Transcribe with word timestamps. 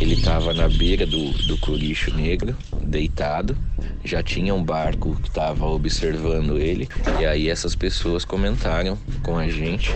Ele 0.00 0.14
estava 0.14 0.54
na 0.54 0.66
beira 0.66 1.06
do, 1.06 1.30
do 1.46 1.58
coricho 1.58 2.12
negro, 2.14 2.56
deitado. 2.82 3.54
Já 4.02 4.22
tinha 4.22 4.54
um 4.54 4.64
barco 4.64 5.14
que 5.16 5.28
estava 5.28 5.66
observando 5.66 6.56
ele. 6.56 6.88
E 7.20 7.26
aí 7.26 7.50
essas 7.50 7.76
pessoas 7.76 8.24
comentaram 8.24 8.98
com 9.22 9.36
a 9.36 9.46
gente 9.48 9.94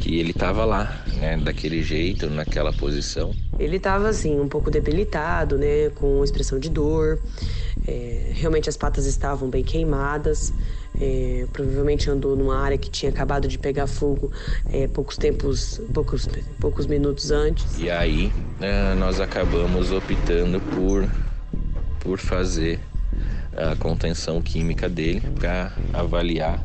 que 0.00 0.18
ele 0.20 0.32
estava 0.32 0.64
lá, 0.64 1.02
né, 1.14 1.36
daquele 1.38 1.82
jeito, 1.82 2.28
naquela 2.28 2.72
posição. 2.72 3.34
Ele 3.58 3.76
estava 3.76 4.08
assim, 4.08 4.38
um 4.38 4.48
pouco 4.48 4.70
debilitado, 4.70 5.56
né, 5.56 5.90
com 5.94 6.22
expressão 6.22 6.58
de 6.58 6.68
dor. 6.68 7.18
É, 7.88 8.32
realmente 8.34 8.68
as 8.68 8.76
patas 8.76 9.06
estavam 9.06 9.48
bem 9.48 9.64
queimadas. 9.64 10.52
É, 11.00 11.46
provavelmente 11.52 12.10
andou 12.10 12.34
numa 12.34 12.58
área 12.58 12.78
que 12.78 12.90
tinha 12.90 13.10
acabado 13.10 13.46
de 13.46 13.58
pegar 13.58 13.86
fogo 13.86 14.30
é, 14.70 14.86
poucos 14.88 15.16
tempos, 15.16 15.80
poucos, 15.92 16.28
poucos 16.58 16.86
minutos 16.86 17.30
antes. 17.30 17.78
E 17.78 17.90
aí 17.90 18.32
é, 18.60 18.94
nós 18.94 19.20
acabamos 19.20 19.92
optando 19.92 20.60
por, 20.60 21.08
por 22.00 22.18
fazer 22.18 22.80
a 23.56 23.74
contenção 23.76 24.40
química 24.40 24.88
dele 24.88 25.22
para 25.38 25.72
avaliar 25.92 26.62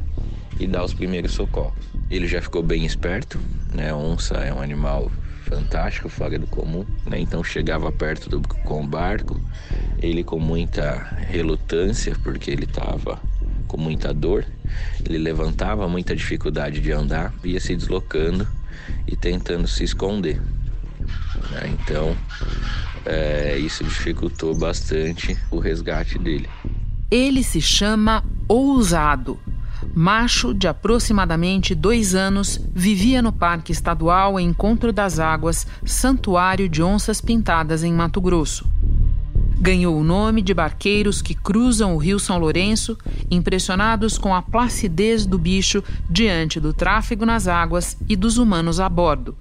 e 0.60 0.68
dar 0.68 0.84
os 0.84 0.94
primeiros 0.94 1.34
socorros. 1.34 1.74
Ele 2.10 2.28
já 2.28 2.42
ficou 2.42 2.62
bem 2.62 2.86
esperto, 2.86 3.40
né? 3.74 3.94
Onça 3.94 4.36
é 4.36 4.54
um 4.54 4.62
animal 4.62 5.10
fantástico, 5.44 6.08
fora 6.10 6.38
do 6.38 6.48
comum, 6.48 6.86
né? 7.06 7.20
Então 7.20 7.44
chegava 7.44 7.92
perto 7.92 8.30
do 8.30 8.42
com 8.64 8.84
o 8.84 8.88
barco, 8.88 9.40
ele 10.02 10.24
com 10.24 10.40
muita 10.40 10.94
relutância, 11.28 12.16
porque 12.24 12.52
ele 12.52 12.66
estava 12.66 13.20
com 13.72 13.78
muita 13.78 14.14
dor, 14.14 14.46
ele 15.06 15.18
levantava 15.18 15.88
muita 15.88 16.14
dificuldade 16.14 16.82
de 16.82 16.92
andar, 16.92 17.34
ia 17.42 17.58
se 17.58 17.74
deslocando 17.74 18.46
e 19.08 19.16
tentando 19.16 19.66
se 19.66 19.86
esconder. 19.86 20.42
Né? 21.52 21.74
Então 21.80 22.14
é, 23.06 23.58
isso 23.58 23.82
dificultou 23.86 24.54
bastante 24.54 25.38
o 25.50 25.58
resgate 25.58 26.20
dele. 26.20 26.50
Ele 27.10 27.42
se 27.44 27.62
chama 27.62 28.22
Ousado 28.46 29.40
macho 29.96 30.54
de 30.54 30.68
aproximadamente 30.68 31.74
dois 31.74 32.14
anos, 32.14 32.60
vivia 32.74 33.22
no 33.22 33.32
Parque 33.32 33.72
Estadual 33.72 34.40
Encontro 34.40 34.94
das 34.94 35.20
Águas, 35.20 35.66
Santuário 35.86 36.70
de 36.70 36.84
Onças 36.84 37.20
Pintadas, 37.20 37.84
em 37.84 37.92
Mato 37.92 38.22
Grosso. 38.22 38.71
Ganhou 39.62 39.96
o 39.96 40.04
nome 40.04 40.42
de 40.42 40.56
barqueiros 40.56 41.22
que 41.22 41.36
cruzam 41.36 41.94
o 41.94 42.00
Rio 42.00 42.18
São 42.18 42.40
Lourenço, 42.40 42.98
impressionados 43.30 44.18
com 44.18 44.34
a 44.34 44.42
placidez 44.42 45.24
do 45.24 45.38
bicho 45.38 45.84
diante 46.10 46.60
do 46.60 46.74
tráfego 46.74 47.28
nas 47.28 47.48
águas 47.48 47.96
e 48.10 48.16
dos 48.16 48.40
humanos 48.40 48.80
a 48.80 48.90
bordo. 48.90 49.38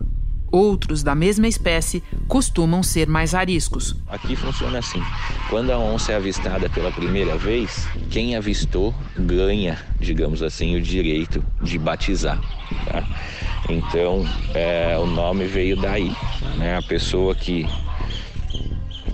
Outros 0.52 1.02
da 1.02 1.14
mesma 1.14 1.48
espécie 1.48 2.02
costumam 2.28 2.82
ser 2.82 3.08
mais 3.08 3.34
ariscos. 3.34 3.96
Aqui 4.08 4.36
funciona 4.36 4.80
assim: 4.80 5.02
quando 5.48 5.70
a 5.70 5.78
onça 5.78 6.12
é 6.12 6.16
avistada 6.16 6.68
pela 6.68 6.92
primeira 6.92 7.38
vez, 7.38 7.88
quem 8.10 8.36
avistou 8.36 8.94
ganha, 9.16 9.78
digamos 9.98 10.42
assim, 10.42 10.77
o 10.77 10.82
direito 10.82 11.42
de 11.62 11.78
batizar. 11.78 12.38
Tá? 12.84 13.02
Então, 13.70 14.27
é, 14.52 14.98
o 14.98 15.06
nome 15.06 15.46
veio 15.46 15.80
daí. 15.80 16.14
Né? 16.58 16.77
A 16.77 16.82
pessoa 16.82 17.34
que, 17.34 17.66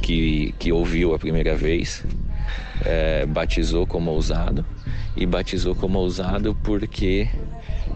que, 0.07 0.55
que 0.57 0.71
ouviu 0.71 1.15
a 1.17 1.19
primeira 1.19 1.57
vez 1.57 2.05
é, 2.85 3.27
batizou 3.27 3.85
como 3.85 4.13
ousado 4.13 4.65
e 5.17 5.27
batizou 5.27 5.75
como 5.75 5.99
ousado 5.99 6.57
porque 6.63 7.29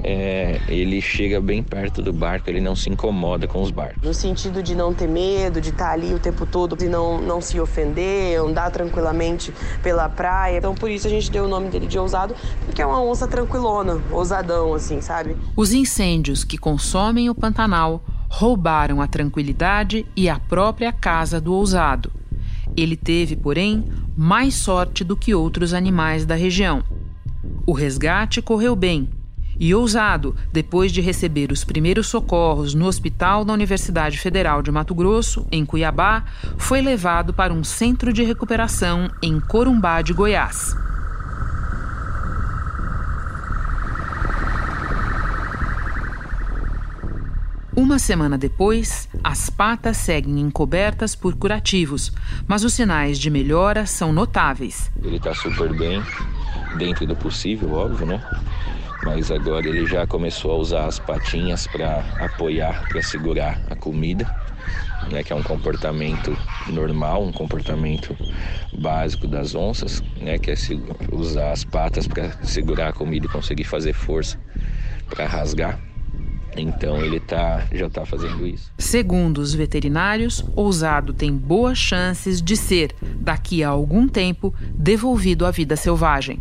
é, 0.03 0.61
ele 0.67 1.01
chega 1.01 1.41
bem 1.41 1.63
perto 1.63 2.03
do 2.03 2.13
barco, 2.13 2.51
ele 2.51 2.61
não 2.61 2.75
se 2.75 2.91
incomoda 2.91 3.47
com 3.47 3.63
os 3.63 3.71
barcos. 3.71 4.03
No 4.03 4.13
sentido 4.13 4.61
de 4.61 4.75
não 4.75 4.93
ter 4.93 5.07
medo, 5.07 5.61
de 5.61 5.69
estar 5.69 5.93
ali 5.93 6.13
o 6.13 6.19
tempo 6.19 6.45
todo, 6.45 6.77
de 6.77 6.89
não, 6.89 7.21
não 7.21 7.41
se 7.41 7.61
ofender, 7.61 8.41
andar 8.41 8.73
tranquilamente 8.73 9.55
pela 9.81 10.09
praia. 10.09 10.59
Então 10.59 10.75
por 10.75 10.91
isso 10.91 11.07
a 11.07 11.11
gente 11.11 11.31
deu 11.31 11.45
o 11.45 11.49
nome 11.49 11.69
dele 11.69 11.87
de 11.87 11.97
ousado, 11.97 12.35
porque 12.67 12.83
é 12.83 12.87
uma 12.87 13.01
onça 13.01 13.29
tranquilona, 13.29 14.03
ousadão, 14.11 14.75
assim, 14.75 15.01
sabe? 15.01 15.37
Os 15.55 15.73
incêndios 15.73 16.43
que 16.43 16.59
consomem 16.59 17.31
o 17.31 17.37
Pantanal 17.37 18.03
roubaram 18.31 19.03
a 19.03 19.09
tranquilidade 19.09 20.07
e 20.17 20.29
a 20.29 20.39
própria 20.39 20.93
casa 20.93 21.41
do 21.41 21.53
ousado. 21.53 22.13
Ele 22.77 22.97
teve, 22.97 23.35
porém, 23.35 23.85
mais 24.17 24.55
sorte 24.55 25.03
do 25.03 25.17
que 25.17 25.35
outros 25.35 25.75
animais 25.75 26.25
da 26.25 26.37
região. 26.37 26.85
O 27.67 27.73
resgate 27.73 28.41
correu 28.41 28.77
bem 28.77 29.09
e 29.59 29.75
ousado, 29.75 30.35
depois 30.51 30.91
de 30.91 31.03
receber 31.03 31.53
os 31.53 31.65
primeiros 31.65 32.07
socorros 32.07 32.73
no 32.73 32.87
hospital 32.87 33.45
da 33.45 33.53
Universidade 33.53 34.17
Federal 34.17 34.63
de 34.63 34.71
Mato 34.71 34.95
Grosso, 34.95 35.47
em 35.53 35.67
Cuiabá, 35.67 36.25
foi 36.57 36.81
levado 36.81 37.35
para 37.35 37.53
um 37.53 37.63
centro 37.63 38.11
de 38.11 38.23
recuperação 38.23 39.11
em 39.21 39.39
Corumbá 39.39 40.01
de 40.01 40.15
Goiás. 40.15 40.75
Uma 47.77 47.99
semana 47.99 48.37
depois, 48.37 49.09
as 49.23 49.49
patas 49.49 49.97
seguem 49.97 50.41
encobertas 50.41 51.15
por 51.15 51.37
curativos, 51.37 52.13
mas 52.47 52.65
os 52.65 52.75
sinais 52.75 53.19
de 53.19 53.31
melhora 53.31 53.87
são 53.87 54.13
notáveis. 54.13 54.91
Ele 55.03 55.17
está 55.17 55.35
super 55.35 55.73
bem, 55.73 56.03
dentro 56.77 57.07
do 57.07 57.15
possível, 57.15 57.73
óbvio, 57.73 58.07
né? 58.07 58.21
mas 59.05 59.31
agora 59.31 59.67
ele 59.67 59.87
já 59.87 60.07
começou 60.07 60.53
a 60.53 60.57
usar 60.57 60.87
as 60.87 60.99
patinhas 60.99 61.67
para 61.67 62.01
apoiar, 62.21 62.87
para 62.89 63.03
segurar 63.03 63.61
a 63.71 63.75
comida, 63.75 64.27
né, 65.11 65.23
que 65.23 65.33
é 65.33 65.37
um 65.37 65.43
comportamento 65.43 66.37
normal, 66.67 67.25
um 67.25 67.33
comportamento 67.33 68.15
básico 68.79 69.27
das 69.27 69.55
onças, 69.55 70.03
né, 70.21 70.39
que 70.39 70.51
é 70.51 70.55
usar 71.13 71.53
as 71.53 71.65
patas 71.65 72.07
para 72.07 72.31
segurar 72.45 72.89
a 72.89 72.93
comida 72.93 73.27
e 73.27 73.29
conseguir 73.29 73.65
fazer 73.65 73.95
força 73.95 74.39
para 75.09 75.27
rasgar. 75.27 75.90
Então 76.57 77.01
ele 77.01 77.21
tá, 77.21 77.67
já 77.73 77.87
está 77.87 78.05
fazendo 78.05 78.47
isso. 78.47 78.71
Segundo 78.79 79.39
os 79.39 79.55
veterinários, 79.55 80.45
Ousado 80.55 81.13
tem 81.13 81.35
boas 81.35 81.79
chances 81.79 82.43
de 82.43 82.57
ser, 82.57 82.95
daqui 83.17 83.63
a 83.63 83.69
algum 83.69 84.09
tempo, 84.09 84.55
devolvido 84.75 85.47
à 85.47 85.51
vida 85.51 85.77
selvagem. 85.77 86.41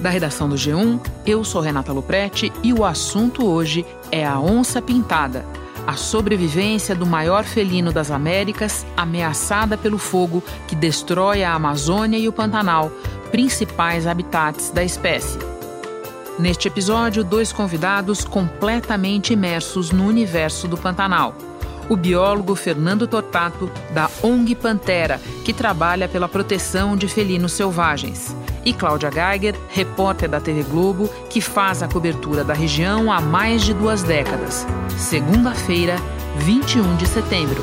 Da 0.00 0.10
redação 0.10 0.48
do 0.48 0.54
G1, 0.54 1.00
eu 1.26 1.42
sou 1.42 1.60
Renata 1.60 1.92
Luprete 1.92 2.52
e 2.62 2.72
o 2.72 2.84
assunto 2.84 3.44
hoje 3.44 3.84
é 4.12 4.24
a 4.24 4.38
onça 4.38 4.80
pintada, 4.80 5.44
a 5.88 5.94
sobrevivência 5.94 6.94
do 6.94 7.06
maior 7.06 7.44
felino 7.44 7.90
das 7.90 8.10
Américas 8.10 8.84
ameaçada 8.94 9.74
pelo 9.74 9.96
fogo 9.96 10.44
que 10.66 10.76
destrói 10.76 11.42
a 11.42 11.54
Amazônia 11.54 12.18
e 12.18 12.28
o 12.28 12.32
Pantanal, 12.32 12.92
principais 13.30 14.06
habitats 14.06 14.68
da 14.68 14.84
espécie. 14.84 15.38
Neste 16.38 16.68
episódio, 16.68 17.24
dois 17.24 17.54
convidados 17.54 18.22
completamente 18.22 19.32
imersos 19.32 19.90
no 19.90 20.06
universo 20.06 20.68
do 20.68 20.76
Pantanal 20.76 21.34
o 21.88 21.96
biólogo 21.96 22.54
Fernando 22.54 23.06
Tortato, 23.06 23.70
da 23.92 24.10
ONG 24.22 24.54
Pantera, 24.54 25.20
que 25.44 25.52
trabalha 25.52 26.08
pela 26.08 26.28
proteção 26.28 26.96
de 26.96 27.08
felinos 27.08 27.52
selvagens, 27.52 28.34
e 28.64 28.72
Cláudia 28.72 29.10
Geiger, 29.10 29.54
repórter 29.70 30.28
da 30.28 30.40
TV 30.40 30.62
Globo, 30.62 31.08
que 31.30 31.40
faz 31.40 31.82
a 31.82 31.88
cobertura 31.88 32.44
da 32.44 32.54
região 32.54 33.10
há 33.10 33.20
mais 33.20 33.62
de 33.62 33.72
duas 33.72 34.02
décadas. 34.02 34.66
Segunda-feira, 34.96 35.96
21 36.38 36.96
de 36.96 37.06
setembro. 37.06 37.62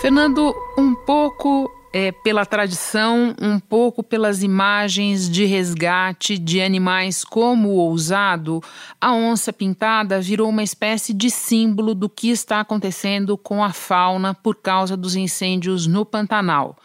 Fernando, 0.00 0.54
um 0.76 0.94
pouco 0.94 1.70
é, 1.94 2.10
pela 2.10 2.44
tradição, 2.44 3.36
um 3.40 3.60
pouco 3.60 4.02
pelas 4.02 4.42
imagens 4.42 5.30
de 5.30 5.44
resgate 5.44 6.36
de 6.36 6.60
animais 6.60 7.22
como 7.22 7.68
o 7.68 7.76
ousado, 7.76 8.60
a 9.00 9.12
onça 9.12 9.52
pintada 9.52 10.20
virou 10.20 10.48
uma 10.48 10.64
espécie 10.64 11.14
de 11.14 11.30
símbolo 11.30 11.94
do 11.94 12.08
que 12.08 12.30
está 12.30 12.58
acontecendo 12.58 13.38
com 13.38 13.62
a 13.62 13.72
fauna 13.72 14.34
por 14.34 14.56
causa 14.56 14.96
dos 14.96 15.14
incêndios 15.14 15.86
no 15.86 16.04
Pantanal. 16.04 16.76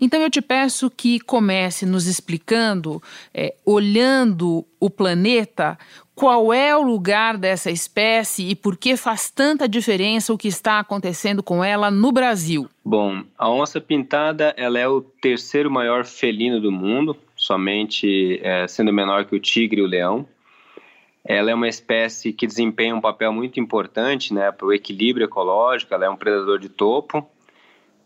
Então 0.00 0.20
eu 0.20 0.30
te 0.30 0.40
peço 0.40 0.90
que 0.90 1.18
comece 1.18 1.84
nos 1.84 2.06
explicando, 2.06 3.02
é, 3.34 3.54
olhando 3.64 4.64
o 4.78 4.88
planeta, 4.88 5.76
qual 6.14 6.52
é 6.52 6.76
o 6.76 6.82
lugar 6.82 7.36
dessa 7.36 7.70
espécie 7.70 8.48
e 8.48 8.54
por 8.56 8.76
que 8.76 8.96
faz 8.96 9.30
tanta 9.30 9.68
diferença 9.68 10.32
o 10.32 10.38
que 10.38 10.48
está 10.48 10.80
acontecendo 10.80 11.42
com 11.42 11.62
ela 11.62 11.90
no 11.90 12.10
Brasil? 12.10 12.68
Bom, 12.84 13.22
a 13.36 13.48
onça 13.48 13.80
pintada 13.80 14.54
ela 14.56 14.78
é 14.78 14.88
o 14.88 15.00
terceiro 15.00 15.70
maior 15.70 16.04
felino 16.04 16.60
do 16.60 16.72
mundo, 16.72 17.16
somente 17.36 18.40
é, 18.42 18.66
sendo 18.66 18.92
menor 18.92 19.26
que 19.26 19.36
o 19.36 19.40
tigre 19.40 19.80
e 19.80 19.84
o 19.84 19.86
leão. 19.86 20.26
Ela 21.24 21.50
é 21.50 21.54
uma 21.54 21.68
espécie 21.68 22.32
que 22.32 22.46
desempenha 22.46 22.96
um 22.96 23.00
papel 23.00 23.32
muito 23.32 23.60
importante 23.60 24.32
né, 24.32 24.50
para 24.50 24.66
o 24.66 24.72
equilíbrio 24.72 25.24
ecológico, 25.24 25.92
ela 25.92 26.06
é 26.06 26.10
um 26.10 26.16
predador 26.16 26.58
de 26.58 26.68
topo, 26.68 27.28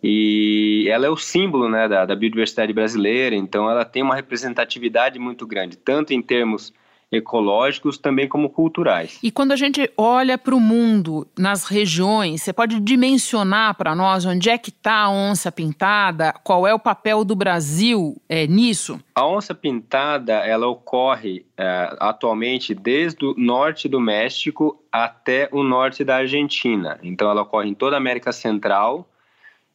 e 0.03 0.87
ela 0.89 1.07
é 1.07 1.11
o 1.11 1.17
símbolo 1.17 1.69
né, 1.69 1.89
da, 1.89 2.05
da 2.05 2.17
biodiversidade 2.17 2.73
brasileira, 2.73 3.37
então 3.37 3.71
ela 3.71 3.85
tem 3.85 4.03
uma 4.03 4.17
representatividade 4.17 5.19
muito 5.19 5.47
grande, 5.47 5.77
tanto 5.77 6.13
em 6.13 6.21
termos 6.21 6.73
ecológicos 7.13 7.99
também 7.99 8.27
como 8.27 8.49
culturais. 8.49 9.19
E 9.23 9.31
quando 9.31 9.53
a 9.53 9.57
gente 9.57 9.93
olha 9.97 10.39
para 10.39 10.55
o 10.55 10.61
mundo, 10.61 11.29
nas 11.39 11.67
regiões, 11.67 12.43
você 12.43 12.53
pode 12.53 12.81
dimensionar 12.81 13.77
para 13.77 13.95
nós 13.95 14.25
onde 14.25 14.49
é 14.49 14.57
que 14.57 14.71
está 14.71 15.03
a 15.03 15.11
onça 15.11 15.53
pintada? 15.53 16.33
Qual 16.43 16.67
é 16.67 16.73
o 16.73 16.79
papel 16.79 17.23
do 17.23 17.37
Brasil 17.37 18.17
é, 18.29 18.47
nisso? 18.47 18.99
A 19.15 19.27
onça 19.27 19.55
pintada 19.55 20.33
ela 20.39 20.67
ocorre 20.67 21.45
é, 21.57 21.95
atualmente 22.01 22.75
desde 22.75 23.27
o 23.27 23.35
norte 23.37 23.89
do 23.89 24.01
México 24.01 24.83
até 24.91 25.49
o 25.53 25.63
norte 25.63 26.03
da 26.03 26.17
Argentina. 26.17 26.99
Então 27.03 27.31
ela 27.31 27.43
ocorre 27.43 27.69
em 27.69 27.75
toda 27.75 27.95
a 27.97 27.99
América 27.99 28.33
Central 28.33 29.07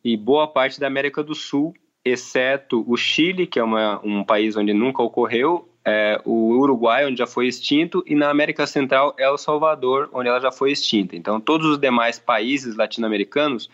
e 0.03 0.15
boa 0.15 0.47
parte 0.47 0.79
da 0.79 0.87
América 0.87 1.23
do 1.23 1.35
Sul, 1.35 1.73
exceto 2.03 2.83
o 2.87 2.95
Chile, 2.95 3.47
que 3.47 3.59
é 3.59 3.63
uma, 3.63 3.99
um 4.03 4.23
país 4.23 4.55
onde 4.55 4.73
nunca 4.73 5.01
ocorreu, 5.03 5.67
é, 5.83 6.21
o 6.25 6.49
Uruguai, 6.57 7.05
onde 7.05 7.17
já 7.17 7.27
foi 7.27 7.47
extinto, 7.47 8.03
e 8.05 8.13
na 8.13 8.29
América 8.29 8.67
Central 8.67 9.15
o 9.31 9.37
Salvador, 9.37 10.09
onde 10.11 10.27
ela 10.27 10.39
já 10.39 10.51
foi 10.51 10.71
extinta. 10.71 11.15
Então, 11.15 11.39
todos 11.39 11.65
os 11.65 11.79
demais 11.79 12.19
países 12.19 12.75
latino-americanos 12.75 13.69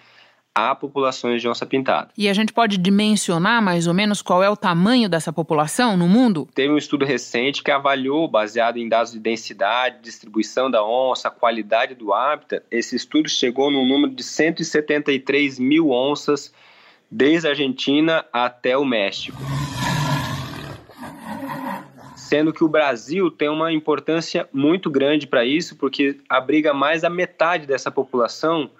há 0.55 0.75
populações 0.75 1.41
de 1.41 1.47
onça 1.47 1.65
pintada. 1.65 2.09
E 2.17 2.29
a 2.29 2.33
gente 2.33 2.53
pode 2.53 2.77
dimensionar 2.77 3.61
mais 3.61 3.87
ou 3.87 3.93
menos 3.93 4.21
qual 4.21 4.43
é 4.43 4.49
o 4.49 4.55
tamanho 4.55 5.09
dessa 5.09 5.33
população 5.33 5.97
no 5.97 6.07
mundo? 6.07 6.47
Teve 6.53 6.71
um 6.71 6.77
estudo 6.77 7.05
recente 7.05 7.63
que 7.63 7.71
avaliou, 7.71 8.27
baseado 8.27 8.77
em 8.77 8.87
dados 8.87 9.11
de 9.11 9.19
densidade, 9.19 10.01
distribuição 10.01 10.69
da 10.69 10.85
onça, 10.85 11.29
qualidade 11.29 11.95
do 11.95 12.13
hábitat. 12.13 12.63
Esse 12.69 12.95
estudo 12.95 13.27
chegou 13.29 13.71
no 13.71 13.85
número 13.85 14.13
de 14.13 14.23
173 14.23 15.57
mil 15.59 15.91
onças, 15.91 16.53
desde 17.09 17.47
a 17.47 17.51
Argentina 17.51 18.25
até 18.31 18.77
o 18.77 18.85
México 18.85 19.37
sendo 22.15 22.51
que 22.51 22.63
o 22.63 22.67
Brasil 22.67 23.29
tem 23.29 23.47
uma 23.47 23.71
importância 23.71 24.49
muito 24.51 24.89
grande 24.89 25.27
para 25.27 25.45
isso, 25.45 25.75
porque 25.75 26.17
abriga 26.27 26.73
mais 26.73 27.03
da 27.03 27.09
metade 27.09 27.67
dessa 27.67 27.91
população, 27.91 28.71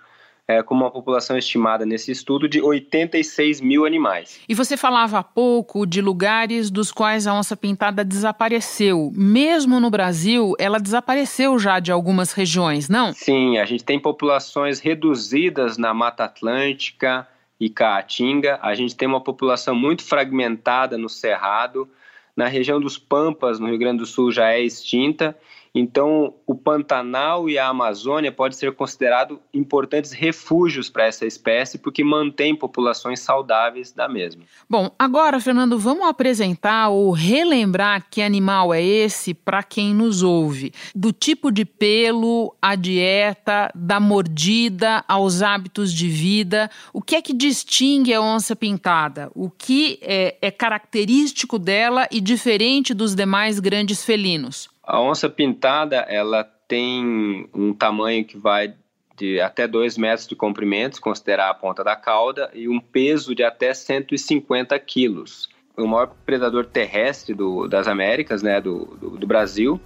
é, 0.48 0.62
como 0.62 0.84
uma 0.84 0.92
população 0.92 1.38
estimada 1.38 1.86
nesse 1.86 2.12
estudo 2.12 2.48
de 2.48 2.62
86 2.62 3.62
mil 3.62 3.86
animais. 3.86 4.42
E 4.48 4.54
você 4.54 4.76
falava 4.76 5.20
há 5.20 5.24
pouco 5.24 5.86
de 5.86 6.02
lugares 6.02 6.70
dos 6.70 6.92
quais 6.92 7.26
a 7.28 7.34
onça 7.34 7.56
pintada 7.56 8.04
desapareceu. 8.04 9.12
Mesmo 9.16 9.80
no 9.80 9.90
Brasil, 9.90 10.54
ela 10.60 10.80
desapareceu 10.80 11.58
já 11.58 11.80
de 11.80 11.92
algumas 11.92 12.34
regiões, 12.34 12.90
não? 12.90 13.14
Sim, 13.14 13.58
a 13.58 13.66
gente 13.66 13.84
tem 13.84 14.00
populações 14.00 14.80
reduzidas 14.80 15.78
na 15.78 15.94
Mata 15.94 16.26
Atlântica 16.26 17.28
e 17.60 17.70
Caatinga, 17.70 18.60
a 18.62 18.76
gente 18.76 18.96
tem 18.96 19.08
uma 19.08 19.22
população 19.22 19.74
muito 19.74 20.04
fragmentada 20.04 20.98
no 20.98 21.08
Cerrado 21.08 21.88
na 22.36 22.48
região 22.48 22.80
dos 22.80 22.98
Pampas, 22.98 23.60
no 23.60 23.68
Rio 23.68 23.78
Grande 23.78 24.00
do 24.00 24.06
Sul, 24.06 24.32
já 24.32 24.52
é 24.52 24.62
extinta. 24.62 25.38
Então, 25.76 26.36
o 26.46 26.54
Pantanal 26.54 27.50
e 27.50 27.58
a 27.58 27.68
Amazônia 27.68 28.32
podem 28.32 28.56
ser 28.56 28.74
considerados 28.76 29.40
importantes 29.52 30.12
refúgios 30.12 30.88
para 30.88 31.06
essa 31.06 31.26
espécie, 31.26 31.80
porque 31.80 32.04
mantém 32.04 32.56
populações 32.56 33.22
saudáveis 33.22 33.92
da 33.92 34.08
mesma. 34.08 34.44
Bom, 34.70 34.92
agora, 35.00 35.40
Fernando, 35.40 35.80
vamos 35.80 36.08
apresentar 36.08 36.90
ou 36.90 37.10
relembrar 37.10 38.06
que 38.08 38.22
animal 38.22 38.72
é 38.72 38.84
esse 38.84 39.34
para 39.34 39.64
quem 39.64 39.96
nos 39.96 40.22
ouve. 40.22 40.72
Do 40.94 41.12
tipo 41.12 41.52
de 41.52 41.66
pelo, 41.66 42.56
a 42.62 42.76
dieta, 42.76 43.72
da 43.74 44.00
mordida 44.00 45.04
aos 45.08 45.42
hábitos 45.42 45.92
de 45.92 46.08
vida. 46.08 46.70
O 46.94 47.02
que 47.02 47.16
é 47.16 47.22
que 47.22 47.34
distingue 47.34 48.14
a 48.14 48.22
onça 48.22 48.56
pintada? 48.56 49.32
O 49.34 49.50
que 49.50 49.98
é, 50.04 50.38
é 50.40 50.52
característico 50.52 51.58
dela 51.58 52.08
e 52.12 52.22
diferente 52.22 52.94
dos 52.94 53.16
demais 53.16 53.60
grandes 53.60 54.04
felinos? 54.04 54.73
A 54.84 55.00
onça 55.00 55.30
pintada, 55.30 55.98
ela 55.98 56.44
tem 56.68 57.48
um 57.54 57.74
tamanho 57.74 58.26
que 58.26 58.38
vai 58.38 58.74
de 59.16 59.40
até 59.40 59.68
2 59.68 59.98
metros 59.98 60.28
de 60.28 60.36
comprimento, 60.36 60.96
se 60.96 61.02
considerar 61.02 61.50
a 61.50 61.54
ponta 61.54 61.84
da 61.84 61.96
cauda, 61.96 62.50
e 62.54 62.68
um 62.68 62.80
peso 62.80 63.34
de 63.34 63.44
até 63.44 63.74
150 63.74 64.78
quilos. 64.80 65.48
O 65.78 65.88
maior 65.88 66.12
predador 66.26 66.66
terrestre 66.66 67.34
do, 67.34 67.68
das 67.68 67.88
Américas, 67.88 68.44
né, 68.44 68.60
do, 68.60 68.86
do, 69.00 69.10
do 69.12 69.28
Brasil. 69.28 69.80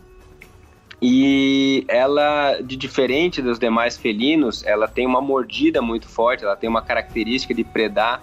E 1.02 1.86
ela, 1.88 2.60
de 2.62 2.76
diferente 2.76 3.42
dos 3.42 3.60
demais 3.60 3.98
felinos, 3.98 4.66
ela 4.66 4.88
tem 4.88 5.06
uma 5.06 5.22
mordida 5.22 5.82
muito 5.82 6.08
forte, 6.08 6.44
ela 6.44 6.56
tem 6.56 6.70
uma 6.70 6.82
característica 6.82 7.54
de 7.54 7.64
predar 7.64 8.22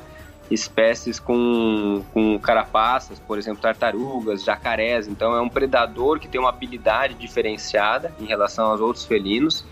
espécies 0.50 1.18
com, 1.18 2.02
com 2.12 2.38
carapaças, 2.38 3.18
por 3.18 3.38
exemplo, 3.38 3.62
tartarugas, 3.62 4.44
jacarés. 4.44 5.08
Então 5.08 5.34
é 5.34 5.40
um 5.40 5.48
predador 5.48 6.18
que 6.18 6.28
tem 6.28 6.40
uma 6.40 6.50
habilidade 6.50 7.14
diferenciada 7.14 8.14
em 8.20 8.26
relação 8.26 8.66
aos 8.66 8.80
outros 8.80 9.04
felinos. 9.04 9.64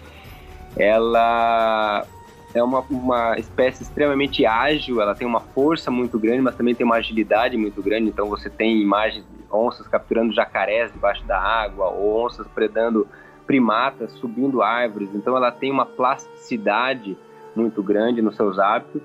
Ela 0.76 2.06
é 2.54 2.62
uma, 2.62 2.80
uma 2.90 3.38
espécie 3.38 3.82
extremamente 3.82 4.46
ágil, 4.46 5.00
ela 5.00 5.14
tem 5.14 5.26
uma 5.26 5.40
força 5.40 5.90
muito 5.90 6.18
grande, 6.18 6.40
mas 6.40 6.54
também 6.54 6.74
tem 6.74 6.86
uma 6.86 6.96
agilidade 6.96 7.56
muito 7.56 7.82
grande. 7.82 8.08
Então 8.08 8.28
você 8.28 8.48
tem 8.48 8.80
imagens 8.80 9.24
de 9.24 9.44
onças 9.52 9.86
capturando 9.86 10.32
jacarés 10.32 10.90
debaixo 10.92 11.24
da 11.24 11.38
água, 11.38 11.88
ou 11.88 12.24
onças 12.24 12.46
predando 12.48 13.06
primatas 13.46 14.12
subindo 14.12 14.62
árvores. 14.62 15.10
Então 15.14 15.36
ela 15.36 15.50
tem 15.50 15.70
uma 15.70 15.84
plasticidade 15.84 17.16
muito 17.54 17.82
grande 17.82 18.22
nos 18.22 18.36
seus 18.36 18.58
hábitos 18.58 19.02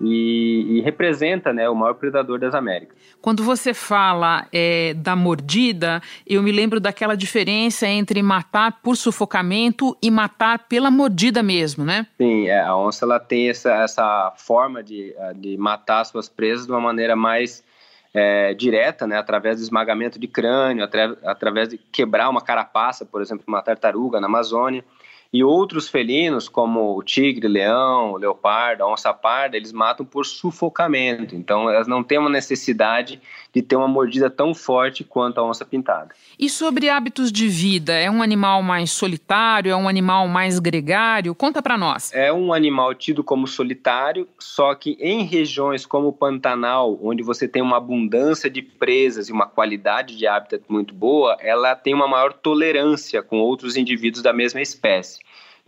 e, 0.00 0.78
e, 0.78 0.80
representa 0.80 1.52
né, 1.52 1.68
o 1.68 1.74
maior 1.74 1.94
predador 1.94 2.38
das 2.38 2.54
Américas. 2.54 2.96
Quando 3.20 3.42
você 3.42 3.74
fala 3.74 4.46
é, 4.52 4.94
da 4.94 5.16
mordida, 5.16 6.00
eu 6.26 6.42
me 6.42 6.52
lembro 6.52 6.78
daquela 6.78 7.16
diferença 7.16 7.86
entre 7.86 8.22
matar 8.22 8.80
por 8.82 8.96
sufocamento 8.96 9.96
e 10.02 10.10
matar 10.10 10.66
pela 10.68 10.90
mordida 10.90 11.42
mesmo, 11.42 11.84
né? 11.84 12.06
Sim, 12.16 12.48
é, 12.48 12.60
a 12.60 12.76
onça 12.76 13.04
ela 13.04 13.18
tem 13.18 13.48
essa, 13.48 13.72
essa 13.82 14.32
forma 14.36 14.82
de, 14.82 15.14
de 15.36 15.56
matar 15.56 16.04
suas 16.04 16.28
presas 16.28 16.66
de 16.66 16.72
uma 16.72 16.80
maneira 16.80 17.16
mais 17.16 17.64
é, 18.12 18.54
direta, 18.54 19.06
né, 19.06 19.16
através 19.16 19.56
do 19.56 19.62
esmagamento 19.62 20.18
de 20.18 20.26
crânio, 20.26 20.84
atra, 20.84 21.16
através 21.24 21.68
de 21.68 21.78
quebrar 21.78 22.28
uma 22.28 22.40
carapaça, 22.40 23.04
por 23.04 23.20
exemplo, 23.20 23.44
uma 23.46 23.62
tartaruga 23.62 24.20
na 24.20 24.26
Amazônia. 24.26 24.84
E 25.30 25.44
outros 25.44 25.90
felinos, 25.90 26.48
como 26.48 26.96
o 26.96 27.02
tigre, 27.02 27.46
leão, 27.46 28.12
o 28.12 28.16
leopardo, 28.16 28.82
a 28.82 28.90
onça 28.90 29.12
parda, 29.12 29.58
eles 29.58 29.72
matam 29.72 30.06
por 30.06 30.24
sufocamento. 30.24 31.36
Então, 31.36 31.68
elas 31.68 31.86
não 31.86 32.02
têm 32.02 32.16
uma 32.16 32.30
necessidade 32.30 33.20
de 33.52 33.60
ter 33.60 33.76
uma 33.76 33.86
mordida 33.86 34.30
tão 34.30 34.54
forte 34.54 35.04
quanto 35.04 35.38
a 35.38 35.44
onça 35.44 35.66
pintada. 35.66 36.14
E 36.38 36.48
sobre 36.48 36.88
hábitos 36.88 37.30
de 37.30 37.46
vida? 37.46 37.92
É 37.92 38.10
um 38.10 38.22
animal 38.22 38.62
mais 38.62 38.90
solitário? 38.90 39.70
É 39.70 39.76
um 39.76 39.86
animal 39.86 40.26
mais 40.28 40.58
gregário? 40.58 41.34
Conta 41.34 41.60
para 41.60 41.76
nós. 41.76 42.10
É 42.14 42.32
um 42.32 42.50
animal 42.50 42.94
tido 42.94 43.22
como 43.22 43.46
solitário, 43.46 44.26
só 44.38 44.74
que 44.74 44.96
em 44.98 45.24
regiões 45.24 45.84
como 45.84 46.08
o 46.08 46.12
Pantanal, 46.12 46.98
onde 47.02 47.22
você 47.22 47.46
tem 47.46 47.60
uma 47.60 47.76
abundância 47.76 48.48
de 48.48 48.62
presas 48.62 49.28
e 49.28 49.32
uma 49.32 49.46
qualidade 49.46 50.16
de 50.16 50.26
hábitat 50.26 50.64
muito 50.70 50.94
boa, 50.94 51.36
ela 51.40 51.76
tem 51.76 51.92
uma 51.92 52.08
maior 52.08 52.32
tolerância 52.32 53.22
com 53.22 53.40
outros 53.40 53.76
indivíduos 53.76 54.22
da 54.22 54.32
mesma 54.32 54.62
espécie. 54.62 55.18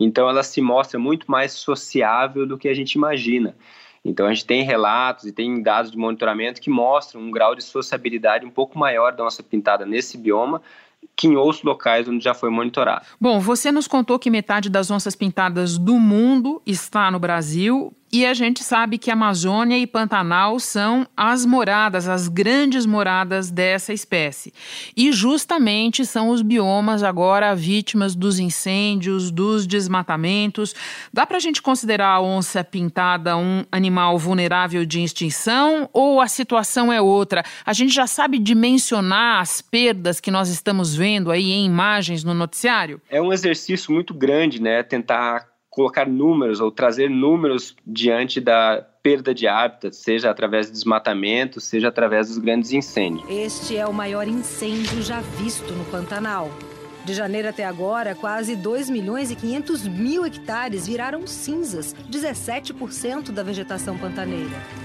Então 0.03 0.27
ela 0.27 0.41
se 0.41 0.59
mostra 0.61 0.99
muito 0.99 1.29
mais 1.29 1.53
sociável 1.53 2.47
do 2.47 2.57
que 2.57 2.67
a 2.67 2.73
gente 2.73 2.93
imagina. 2.93 3.55
Então 4.03 4.25
a 4.25 4.33
gente 4.33 4.47
tem 4.47 4.63
relatos 4.63 5.25
e 5.25 5.31
tem 5.31 5.61
dados 5.61 5.91
de 5.91 5.97
monitoramento 5.97 6.59
que 6.59 6.71
mostram 6.71 7.21
um 7.21 7.29
grau 7.29 7.53
de 7.53 7.63
sociabilidade 7.63 8.43
um 8.43 8.49
pouco 8.49 8.79
maior 8.79 9.11
da 9.11 9.23
nossa 9.23 9.43
pintada 9.43 9.85
nesse 9.85 10.17
bioma 10.17 10.61
que 11.15 11.27
em 11.27 11.35
outros 11.35 11.63
locais 11.63 12.07
onde 12.07 12.23
já 12.23 12.33
foi 12.33 12.49
monitorado. 12.49 13.05
Bom, 13.19 13.39
você 13.39 13.71
nos 13.71 13.87
contou 13.87 14.17
que 14.17 14.29
metade 14.29 14.69
das 14.69 14.89
onças 14.89 15.15
pintadas 15.15 15.77
do 15.77 15.99
mundo 15.99 16.61
está 16.65 17.11
no 17.11 17.19
Brasil. 17.19 17.93
E 18.13 18.25
a 18.25 18.33
gente 18.33 18.61
sabe 18.61 18.97
que 18.97 19.09
Amazônia 19.09 19.77
e 19.77 19.87
Pantanal 19.87 20.59
são 20.59 21.07
as 21.15 21.45
moradas, 21.45 22.09
as 22.09 22.27
grandes 22.27 22.85
moradas 22.85 23.49
dessa 23.49 23.93
espécie. 23.93 24.53
E 24.97 25.13
justamente 25.13 26.05
são 26.05 26.27
os 26.27 26.41
biomas 26.41 27.03
agora 27.03 27.55
vítimas 27.55 28.13
dos 28.13 28.37
incêndios, 28.37 29.31
dos 29.31 29.65
desmatamentos. 29.65 30.75
Dá 31.13 31.25
para 31.25 31.37
a 31.37 31.39
gente 31.39 31.61
considerar 31.61 32.09
a 32.09 32.21
onça 32.21 32.65
pintada 32.65 33.37
um 33.37 33.63
animal 33.71 34.19
vulnerável 34.19 34.85
de 34.85 35.01
extinção 35.01 35.89
ou 35.93 36.19
a 36.19 36.27
situação 36.27 36.91
é 36.91 36.99
outra? 36.99 37.45
A 37.65 37.71
gente 37.71 37.93
já 37.93 38.07
sabe 38.07 38.39
dimensionar 38.39 39.39
as 39.39 39.61
perdas 39.61 40.19
que 40.19 40.29
nós 40.29 40.49
estamos 40.49 40.90
vendo 40.95 41.31
aí 41.31 41.51
em 41.51 41.65
imagens 41.65 42.23
no 42.23 42.33
noticiário? 42.33 43.01
É 43.09 43.21
um 43.21 43.31
exercício 43.31 43.93
muito 43.93 44.13
grande, 44.13 44.61
né? 44.61 44.83
Tentar 44.83 45.47
colocar 45.69 46.05
números 46.05 46.59
ou 46.59 46.69
trazer 46.69 47.09
números 47.09 47.75
diante 47.87 48.41
da 48.41 48.85
perda 49.01 49.33
de 49.33 49.47
hábitat, 49.47 49.95
seja 49.95 50.29
através 50.29 50.67
de 50.67 50.73
desmatamento, 50.73 51.59
seja 51.59 51.87
através 51.87 52.27
dos 52.27 52.37
grandes 52.37 52.71
incêndios. 52.71 53.23
Este 53.29 53.77
é 53.77 53.87
o 53.87 53.93
maior 53.93 54.27
incêndio 54.27 55.01
já 55.01 55.21
visto 55.21 55.73
no 55.73 55.85
Pantanal. 55.85 56.51
De 57.03 57.15
janeiro 57.15 57.47
até 57.47 57.65
agora, 57.65 58.13
quase 58.13 58.55
2 58.55 58.89
milhões 58.89 59.31
e 59.31 59.35
500 59.35 59.87
mil 59.87 60.23
hectares 60.23 60.85
viraram 60.85 61.25
cinzas, 61.25 61.95
17% 62.11 63.31
da 63.31 63.41
vegetação 63.41 63.97
pantaneira. 63.97 64.80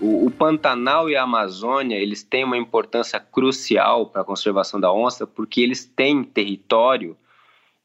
O, 0.00 0.30
Pantanal 0.30 1.10
e 1.10 1.16
a 1.16 1.24
Amazônia 1.24 1.96
eles 1.96 2.22
têm 2.22 2.42
uma 2.42 2.56
importância 2.56 3.20
crucial 3.20 4.06
para 4.06 4.22
a 4.22 4.24
conservação 4.24 4.80
da 4.80 4.90
onça, 4.90 5.26
porque 5.26 5.60
eles 5.60 5.84
têm 5.84 6.24
território 6.24 7.14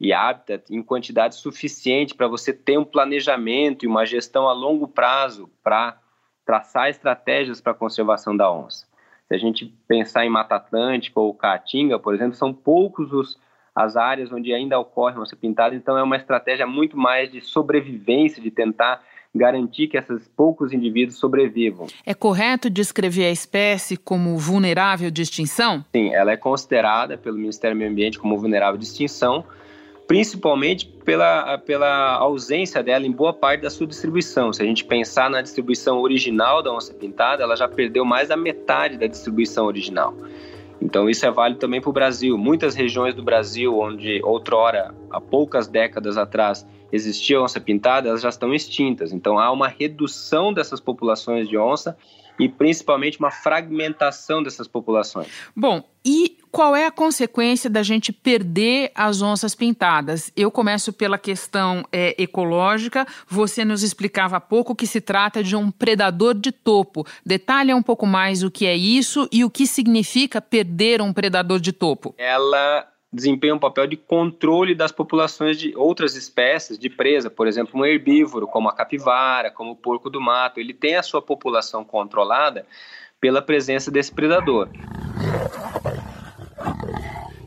e 0.00 0.14
habitat 0.14 0.64
em 0.74 0.82
quantidade 0.82 1.34
suficiente 1.34 2.14
para 2.14 2.26
você 2.26 2.54
ter 2.54 2.78
um 2.78 2.84
planejamento 2.84 3.84
e 3.84 3.88
uma 3.88 4.06
gestão 4.06 4.48
a 4.48 4.54
longo 4.54 4.88
prazo 4.88 5.50
para 5.62 5.98
traçar 6.46 6.88
estratégias 6.88 7.60
para 7.60 7.72
a 7.72 7.76
conservação 7.76 8.34
da 8.34 8.50
onça. 8.50 8.86
Se 9.28 9.34
a 9.34 9.38
gente 9.38 9.66
pensar 9.86 10.24
em 10.24 10.30
Mata 10.30 10.56
Atlântica 10.56 11.20
ou 11.20 11.34
Caatinga, 11.34 11.98
por 11.98 12.14
exemplo, 12.14 12.34
são 12.34 12.52
poucos 12.52 13.12
os, 13.12 13.38
as 13.74 13.94
áreas 13.94 14.32
onde 14.32 14.54
ainda 14.54 14.78
ocorre 14.78 15.18
onça 15.18 15.36
pintada, 15.36 15.74
então 15.74 15.98
é 15.98 16.02
uma 16.02 16.16
estratégia 16.16 16.66
muito 16.66 16.96
mais 16.96 17.30
de 17.30 17.42
sobrevivência, 17.42 18.42
de 18.42 18.50
tentar 18.50 19.02
garantir 19.36 19.88
que 19.88 19.96
esses 19.96 20.28
poucos 20.36 20.72
indivíduos 20.72 21.18
sobrevivam. 21.18 21.86
É 22.04 22.14
correto 22.14 22.70
descrever 22.70 23.26
a 23.26 23.30
espécie 23.30 23.96
como 23.96 24.36
vulnerável 24.36 25.10
de 25.10 25.22
extinção? 25.22 25.84
Sim, 25.94 26.14
ela 26.14 26.32
é 26.32 26.36
considerada 26.36 27.16
pelo 27.16 27.36
Ministério 27.36 27.76
do 27.76 27.78
Meio 27.78 27.90
Ambiente 27.90 28.18
como 28.18 28.38
vulnerável 28.38 28.78
de 28.78 28.84
extinção, 28.84 29.44
principalmente 30.06 30.86
pela, 30.86 31.58
pela 31.58 32.14
ausência 32.14 32.82
dela 32.82 33.06
em 33.06 33.12
boa 33.12 33.32
parte 33.32 33.62
da 33.62 33.70
sua 33.70 33.86
distribuição. 33.86 34.52
Se 34.52 34.62
a 34.62 34.66
gente 34.66 34.84
pensar 34.84 35.28
na 35.28 35.42
distribuição 35.42 36.00
original 36.00 36.62
da 36.62 36.72
onça 36.72 36.94
pintada, 36.94 37.42
ela 37.42 37.56
já 37.56 37.68
perdeu 37.68 38.04
mais 38.04 38.28
da 38.28 38.36
metade 38.36 38.96
da 38.96 39.06
distribuição 39.06 39.66
original. 39.66 40.14
Então 40.80 41.08
isso 41.08 41.24
é 41.26 41.30
válido 41.30 41.58
também 41.58 41.80
para 41.80 41.90
o 41.90 41.92
Brasil. 41.92 42.36
Muitas 42.36 42.74
regiões 42.74 43.14
do 43.14 43.22
Brasil, 43.22 43.78
onde 43.78 44.20
outrora, 44.22 44.94
há 45.10 45.20
poucas 45.20 45.66
décadas 45.66 46.16
atrás, 46.16 46.66
existia 46.92 47.40
onça 47.40 47.60
pintada, 47.60 48.08
elas 48.08 48.22
já 48.22 48.28
estão 48.28 48.54
extintas. 48.54 49.12
Então 49.12 49.38
há 49.38 49.50
uma 49.50 49.68
redução 49.68 50.52
dessas 50.52 50.80
populações 50.80 51.48
de 51.48 51.56
onça 51.56 51.96
e 52.38 52.48
principalmente 52.48 53.18
uma 53.18 53.30
fragmentação 53.30 54.42
dessas 54.42 54.68
populações. 54.68 55.28
Bom, 55.54 55.82
e 56.04 56.36
qual 56.50 56.76
é 56.76 56.86
a 56.86 56.90
consequência 56.90 57.68
da 57.68 57.82
gente 57.82 58.12
perder 58.12 58.92
as 58.94 59.22
onças 59.22 59.54
pintadas? 59.54 60.30
Eu 60.36 60.50
começo 60.50 60.92
pela 60.92 61.18
questão 61.18 61.84
é, 61.90 62.14
ecológica. 62.22 63.06
Você 63.26 63.64
nos 63.64 63.82
explicava 63.82 64.36
há 64.36 64.40
pouco 64.40 64.74
que 64.74 64.86
se 64.86 65.00
trata 65.00 65.42
de 65.42 65.56
um 65.56 65.70
predador 65.70 66.34
de 66.34 66.52
topo. 66.52 67.06
Detalha 67.24 67.76
um 67.76 67.82
pouco 67.82 68.06
mais 68.06 68.42
o 68.42 68.50
que 68.50 68.66
é 68.66 68.76
isso 68.76 69.28
e 69.32 69.44
o 69.44 69.50
que 69.50 69.66
significa 69.66 70.40
perder 70.40 71.00
um 71.00 71.12
predador 71.12 71.58
de 71.58 71.72
topo. 71.72 72.14
Ela 72.18 72.86
desempenha 73.16 73.54
um 73.54 73.58
papel 73.58 73.86
de 73.86 73.96
controle 73.96 74.74
das 74.74 74.92
populações 74.92 75.58
de 75.58 75.74
outras 75.74 76.14
espécies 76.14 76.78
de 76.78 76.90
presa, 76.90 77.30
por 77.30 77.48
exemplo, 77.48 77.80
um 77.80 77.84
herbívoro 77.84 78.46
como 78.46 78.68
a 78.68 78.72
capivara, 78.74 79.50
como 79.50 79.70
o 79.70 79.76
porco 79.76 80.10
do 80.10 80.20
mato, 80.20 80.60
ele 80.60 80.74
tem 80.74 80.96
a 80.96 81.02
sua 81.02 81.22
população 81.22 81.82
controlada 81.82 82.66
pela 83.18 83.40
presença 83.40 83.90
desse 83.90 84.12
predador. 84.12 84.68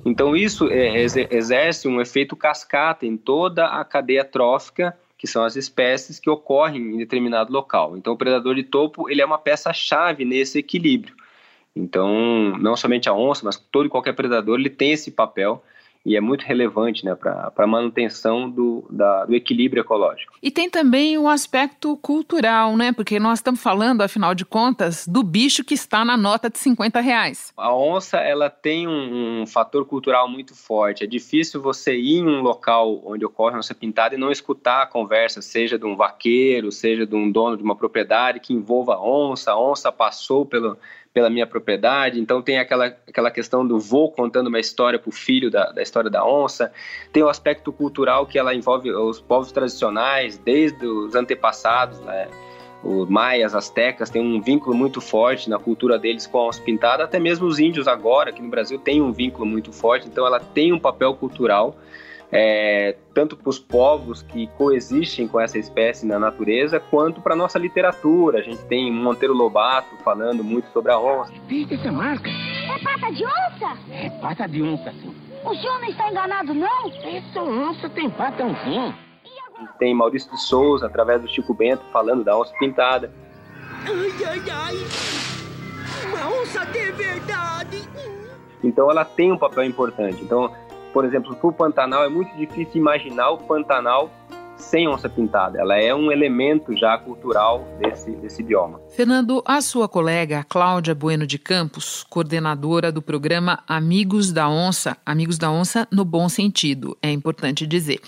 Então, 0.04 0.36
isso 0.36 0.68
é, 0.72 1.04
exerce 1.30 1.88
um 1.88 2.02
efeito 2.02 2.36
cascata 2.36 3.06
em 3.06 3.16
toda 3.16 3.68
a 3.68 3.86
cadeia 3.86 4.26
trófica, 4.26 4.98
que 5.16 5.28
são 5.28 5.44
as 5.44 5.56
espécies 5.56 6.20
que 6.20 6.32
ocorrem 6.32 6.82
em 6.82 6.98
determinado 6.98 7.54
local. 7.54 7.96
Então, 7.96 8.14
o 8.14 8.18
predador 8.18 8.56
de 8.56 8.64
topo 8.64 9.08
ele 9.08 9.22
é 9.22 9.26
uma 9.26 9.38
peça-chave 9.38 10.26
nesse 10.26 10.58
equilíbrio. 10.58 11.14
Então, 11.76 12.58
não 12.60 12.76
somente 12.76 13.08
a 13.08 13.14
onça, 13.14 13.46
mas 13.46 13.58
todo 13.58 13.86
e 13.86 13.90
qualquer 13.90 14.14
predador 14.14 14.60
ele 14.60 14.70
tem 14.70 14.92
esse 14.92 15.12
papel 15.12 15.64
e 16.06 16.16
é 16.16 16.22
muito 16.22 16.44
relevante 16.44 17.04
né, 17.04 17.14
para 17.14 17.52
a 17.56 17.68
manutenção 17.68 18.50
do, 18.50 18.86
da, 18.90 19.26
do 19.26 19.36
equilíbrio 19.36 19.82
ecológico. 19.82 20.34
E 20.42 20.50
tem 20.50 20.70
também 20.70 21.18
o 21.18 21.24
um 21.24 21.30
aspecto 21.30 21.98
cultural, 21.98 22.78
né? 22.78 22.94
Porque 22.94 23.20
nós 23.20 23.40
estamos 23.40 23.62
falando, 23.62 24.02
afinal 24.02 24.34
de 24.34 24.46
contas, 24.46 25.06
do 25.06 25.22
bicho 25.22 25.64
que 25.64 25.74
está 25.74 26.06
na 26.06 26.16
nota 26.16 26.50
de 26.50 26.58
50 26.58 27.02
reais. 27.02 27.52
A 27.58 27.76
onça 27.76 28.18
ela 28.18 28.50
tem 28.50 28.88
um, 28.88 29.42
um 29.42 29.46
fator 29.46 29.86
cultural 29.86 30.30
muito 30.30 30.56
forte. 30.56 31.04
É 31.04 31.08
difícil 31.08 31.62
você 31.62 31.96
ir 31.96 32.20
em 32.20 32.28
um 32.28 32.42
local 32.42 33.02
onde 33.06 33.26
ocorre 33.26 33.58
onça 33.58 33.76
pintada 33.76 34.16
e 34.16 34.18
não 34.18 34.32
escutar 34.32 34.84
a 34.84 34.88
conversa, 34.88 35.42
seja 35.42 35.78
de 35.78 35.86
um 35.86 35.98
vaqueiro, 35.98 36.72
seja 36.72 37.06
de 37.06 37.16
um 37.16 37.30
dono 37.30 37.58
de 37.58 37.64
uma 37.64 37.76
propriedade 37.76 38.40
que 38.40 38.54
envolva 38.54 38.96
a 38.96 39.02
onça. 39.04 39.52
A 39.52 39.60
onça 39.60 39.92
passou 39.92 40.46
pelo 40.46 40.78
pela 41.14 41.30
minha 41.30 41.48
propriedade. 41.48 42.20
Então 42.20 42.42
tem 42.42 42.60
aquela, 42.60 42.86
aquela 42.86 43.32
questão 43.32 43.66
do 43.66 43.80
vô 43.80 44.10
contando 44.10 44.48
uma 44.48 44.60
história 44.60 45.00
para 45.00 45.10
o 45.10 45.12
filho 45.12 45.50
da, 45.50 45.72
da 45.72 45.82
história 45.82 46.10
da 46.10 46.26
onça. 46.26 46.72
Tem 47.12 47.24
o 47.24 47.30
aspecto 47.30 47.72
cultural 47.72 48.26
que 48.26 48.38
ela 48.38 48.54
envolve 48.54 48.92
os 48.92 49.20
povos 49.20 49.52
tradicionais, 49.52 50.38
desde 50.38 50.86
os 50.86 51.16
antepassados, 51.16 52.00
né? 52.02 52.28
Os 52.82 53.10
maias, 53.10 53.54
astecas 53.54 54.10
têm 54.10 54.22
um 54.22 54.40
vínculo 54.40 54.74
muito 54.74 55.02
forte 55.02 55.50
na 55.50 55.60
cultura 55.60 56.00
deles 56.00 56.26
com 56.26 56.38
a 56.38 56.48
onça 56.48 56.62
pintada, 56.62 57.04
até 57.04 57.20
mesmo 57.20 57.46
os 57.46 57.60
índios 57.60 57.90
agora, 57.90 58.30
aqui 58.30 58.42
no 58.42 58.48
Brasil, 58.48 58.80
têm 58.80 59.02
um 59.02 59.12
vínculo 59.12 59.46
muito 59.46 59.74
forte, 59.74 60.08
então 60.08 60.26
ela 60.26 60.40
tem 60.40 60.72
um 60.72 60.80
papel 60.80 61.14
cultural 61.14 61.76
é, 62.32 62.96
tanto 63.14 63.36
para 63.36 63.50
os 63.50 63.58
povos 63.58 64.22
que 64.22 64.48
coexistem 64.58 65.28
com 65.28 65.40
essa 65.40 65.58
espécie 65.58 66.06
na 66.06 66.20
natureza, 66.20 66.80
quanto 66.80 67.22
para 67.22 67.36
nossa 67.36 67.58
literatura. 67.58 68.40
A 68.40 68.42
gente 68.42 68.64
tem 68.66 68.92
Monteiro 68.92 69.34
Lobato 69.34 69.96
falando 70.04 70.44
muito 70.44 70.70
sobre 70.72 70.92
a 70.92 71.00
onça. 71.00 71.34
Viste 71.48 71.74
essa 71.74 71.92
marca? 71.92 72.30
É 72.30 72.80
pata 72.84 73.12
de 73.12 73.26
onça? 73.26 73.78
É 73.92 74.10
pata 74.22 74.48
de 74.48 74.62
onça, 74.62 74.92
sim. 74.92 75.16
O 75.44 75.56
senhor 75.56 75.80
não 75.80 75.88
está 75.90 76.10
enganado, 76.10 76.54
não? 76.54 76.92
Essa 77.04 77.42
onça 77.42 77.90
tem 77.90 78.10
patãozinho. 78.10 78.94
Tem 79.78 79.94
Maurício 79.94 80.32
de 80.32 80.42
Souza, 80.42 80.86
através 80.86 81.22
do 81.22 81.28
Chico 81.28 81.54
Bento, 81.54 81.84
falando 81.92 82.24
da 82.24 82.38
onça 82.38 82.54
pintada. 82.60 83.12
Ai, 83.86 84.26
ai, 84.26 84.42
ai! 84.52 84.76
Uma 86.06 86.42
onça 86.42 86.66
de 86.68 86.92
verdade! 86.92 87.90
Então 88.64 88.92
ela 88.92 89.04
tem 89.04 89.32
um 89.32 89.38
papel 89.38 89.64
importante. 89.64 90.22
Então 90.24 90.54
por 90.94 91.06
exemplo, 91.06 91.36
para 91.36 91.48
o 91.48 91.54
Pantanal 91.54 92.04
é 92.04 92.10
muito 92.10 92.36
difícil 92.36 92.78
imaginar 92.78 93.30
o 93.32 93.38
Pantanal 93.38 94.10
sem 94.60 94.88
onça 94.88 95.10
pintada. 95.10 95.60
Ela 95.60 95.78
é 95.78 95.96
um 95.96 96.12
elemento 96.12 96.76
já 96.76 96.98
cultural 96.98 97.66
desse, 97.80 98.12
desse 98.12 98.44
bioma. 98.44 98.80
Fernando, 98.90 99.42
a 99.46 99.62
sua 99.62 99.88
colega 99.88 100.46
Cláudia 100.48 100.94
Bueno 100.94 101.26
de 101.26 101.40
Campos, 101.40 102.06
coordenadora 102.10 102.92
do 102.92 103.02
programa 103.02 103.64
Amigos 103.68 104.32
da 104.32 104.50
Onça, 104.50 104.98
Amigos 105.06 105.38
da 105.38 105.50
Onça 105.50 105.88
no 105.92 106.04
bom 106.04 106.28
sentido, 106.28 106.98
é 107.02 107.10
importante 107.10 107.66
dizer. 107.66 108.00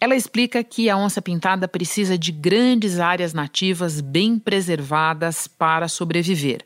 Ela 0.00 0.14
explica 0.14 0.62
que 0.62 0.88
a 0.88 0.96
onça 0.96 1.20
pintada 1.20 1.66
precisa 1.66 2.16
de 2.16 2.30
grandes 2.30 3.00
áreas 3.00 3.34
nativas 3.34 4.00
bem 4.00 4.38
preservadas 4.38 5.48
para 5.48 5.88
sobreviver. 5.88 6.64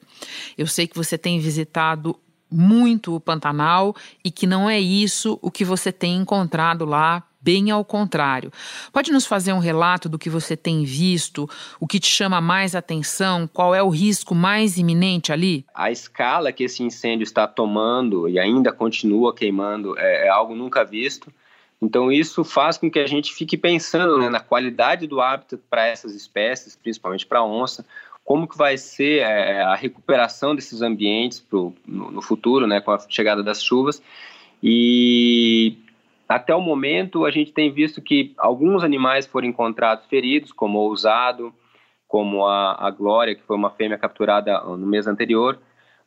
Eu 0.57 0.67
sei 0.67 0.87
que 0.87 0.97
você 0.97 1.17
tem 1.17 1.41
visitado 1.41 2.17
muito 2.51 3.15
o 3.15 3.21
Pantanal 3.21 3.95
e 4.25 4.31
que 4.31 4.47
não 4.47 4.69
é 4.69 4.79
isso 4.81 5.39
o 5.41 5.51
que 5.51 5.65
você 5.65 5.93
tem 5.93 6.17
encontrado 6.17 6.85
lá, 6.85 7.23
bem 7.41 7.71
ao 7.71 7.85
contrário. 7.85 8.53
Pode 8.93 9.11
nos 9.11 9.27
fazer 9.27 9.53
um 9.53 9.59
relato 9.59 10.09
do 10.09 10.19
que 10.19 10.29
você 10.29 10.57
tem 10.57 10.85
visto, 10.85 11.49
o 11.79 11.87
que 11.87 11.99
te 11.99 12.09
chama 12.09 12.41
mais 12.41 12.75
atenção, 12.75 13.49
qual 13.53 13.75
é 13.75 13.83
o 13.83 13.89
risco 13.89 14.35
mais 14.35 14.77
iminente 14.77 15.33
ali? 15.33 15.65
A 15.75 15.91
escala 15.91 16.53
que 16.53 16.65
esse 16.65 16.83
incêndio 16.83 17.25
está 17.25 17.47
tomando 17.47 18.29
e 18.29 18.39
ainda 18.39 18.73
continua 18.73 19.35
queimando 19.35 19.99
é, 19.99 20.27
é 20.27 20.29
algo 20.29 20.55
nunca 20.55 20.85
visto. 20.85 21.33
Então, 21.83 22.13
isso 22.13 22.45
faz 22.45 22.77
com 22.77 22.91
que 22.91 22.99
a 22.99 23.07
gente 23.07 23.33
fique 23.33 23.57
pensando 23.57 24.19
né, 24.19 24.29
na 24.29 24.41
qualidade 24.41 25.07
do 25.07 25.21
hábitat 25.21 25.63
para 25.71 25.87
essas 25.87 26.15
espécies, 26.15 26.77
principalmente 26.77 27.27
para 27.27 27.39
a 27.39 27.45
onça, 27.45 27.87
como 28.23 28.47
que 28.47 28.57
vai 28.57 28.77
ser 28.77 29.23
é, 29.23 29.63
a 29.63 29.75
recuperação 29.75 30.55
desses 30.55 30.83
ambientes 30.83 31.41
pro, 31.41 31.75
no, 31.87 32.11
no, 32.11 32.23
futuro, 32.23 32.67
né, 32.67 32.81
com 32.81 32.91
a 32.91 32.99
chegada 33.09 33.43
das 33.43 33.63
chuvas. 33.63 34.03
E 34.63 35.79
até 36.29 36.55
o 36.55 36.61
momento 36.61 37.25
a 37.25 37.31
gente 37.31 37.51
tem 37.51 37.73
visto 37.73 38.03
que 38.03 38.35
alguns 38.37 38.85
animais 38.85 39.27
foram 39.27 39.49
encontrados 39.49 40.05
feridos, 40.07 40.53
como 40.53 40.79
o 40.79 40.83
ousado, 40.83 41.53
como 42.07 42.47
a, 42.47 42.87
a 42.87 42.91
Glória, 42.91 43.35
que 43.35 43.43
foi 43.43 43.57
uma 43.57 43.71
fêmea 43.71 43.97
capturada 43.97 44.61
no 44.61 44.87
mês 44.87 45.07
anterior, 45.07 45.59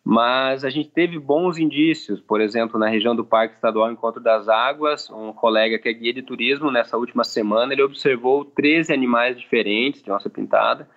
mas 0.03 0.65
a 0.65 0.69
gente 0.69 0.89
teve 0.89 1.17
bons 1.17 1.57
indícios, 1.57 2.19
por 2.19 2.41
exemplo, 2.41 2.77
na 2.77 2.89
região 2.89 3.15
do 3.15 3.24
Parque 3.24 3.55
Estadual 3.55 3.89
Encontro 3.89 4.22
das 4.22 4.50
Águas, 4.50 5.10
um 5.10 5.31
colega 5.31 5.79
que 5.79 5.88
é 5.88 5.93
guia 5.93 6.13
de 6.13 6.22
turismo, 6.22 6.69
nessa 6.69 6.98
última 6.98 7.24
semana, 7.24 7.72
ele 7.72 7.83
observou 7.83 8.43
13 8.43 8.93
animais 8.93 9.39
diferentes 9.39 10.03
de 10.03 10.12
onça 10.12 10.29
pintada, 10.29 10.89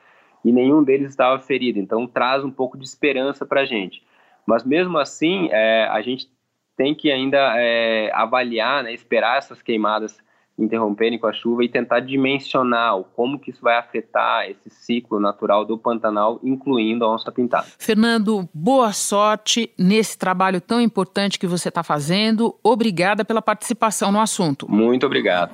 e 0.45 0.51
nenhum 0.51 0.83
deles 0.83 1.11
estava 1.11 1.39
ferido. 1.39 1.79
Então 1.79 2.07
traz 2.07 2.45
um 2.45 2.51
pouco 2.51 2.77
de 2.77 2.85
esperança 2.85 3.47
para 3.47 3.61
a 3.61 3.65
gente. 3.65 4.03
Mas 4.45 4.65
mesmo 4.65 4.99
assim, 4.99 5.49
é, 5.53 5.85
a 5.85 6.03
gente 6.03 6.29
tem 6.77 6.95
que 6.95 7.11
ainda 7.11 7.55
é, 7.57 8.11
avaliar, 8.13 8.83
né, 8.83 8.93
esperar 8.93 9.39
essas 9.39 9.63
queimadas 9.63 10.19
interromperem 10.59 11.19
com 11.19 11.27
a 11.27 11.33
chuva 11.33 11.65
e 11.65 11.69
tentar 11.69 12.01
dimensionar 12.01 12.99
como 13.15 13.39
que 13.39 13.51
isso 13.51 13.61
vai 13.61 13.77
afetar 13.77 14.49
esse 14.49 14.71
ciclo 14.71 15.21
natural 15.21 15.65
do 15.65 15.77
Pantanal, 15.77 16.41
incluindo 16.43 17.05
a 17.05 17.15
onça 17.15 17.31
pintada. 17.31 17.67
Fernando, 17.79 18.49
boa 18.53 18.93
sorte 18.93 19.71
nesse 19.79 20.17
trabalho 20.17 20.61
tão 20.61 20.81
importante 20.81 21.39
que 21.39 21.47
você 21.47 21.69
está 21.69 21.83
fazendo. 21.83 22.55
Obrigada 22.63 23.25
pela 23.25 23.43
participação 23.43 24.11
no 24.11 24.21
assunto. 24.21 24.71
Muito 24.71 25.05
obrigado. 25.05 25.53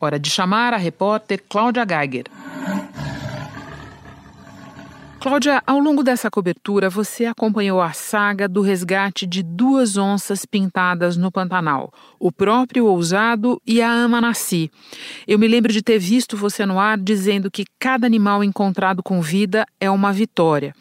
Hora 0.00 0.18
de 0.18 0.30
chamar 0.30 0.74
a 0.74 0.76
repórter 0.76 1.42
Cláudia 1.48 1.86
Geiger. 1.88 2.26
Cláudia, 5.22 5.62
ao 5.64 5.78
longo 5.78 6.02
dessa 6.02 6.28
cobertura, 6.28 6.90
você 6.90 7.26
acompanhou 7.26 7.80
a 7.80 7.92
saga 7.92 8.48
do 8.48 8.60
resgate 8.60 9.24
de 9.24 9.40
duas 9.40 9.96
onças 9.96 10.44
pintadas 10.44 11.16
no 11.16 11.30
Pantanal, 11.30 11.92
o 12.18 12.32
próprio 12.32 12.86
Ousado 12.86 13.62
e 13.64 13.80
a 13.80 13.88
Amanaci. 13.88 14.68
Eu 15.24 15.38
me 15.38 15.46
lembro 15.46 15.72
de 15.72 15.80
ter 15.80 15.96
visto 15.96 16.36
você 16.36 16.66
no 16.66 16.76
ar 16.76 16.98
dizendo 16.98 17.52
que 17.52 17.64
cada 17.78 18.04
animal 18.04 18.42
encontrado 18.42 19.00
com 19.00 19.22
vida 19.22 19.64
é 19.80 19.88
uma 19.88 20.12
vitória. 20.12 20.74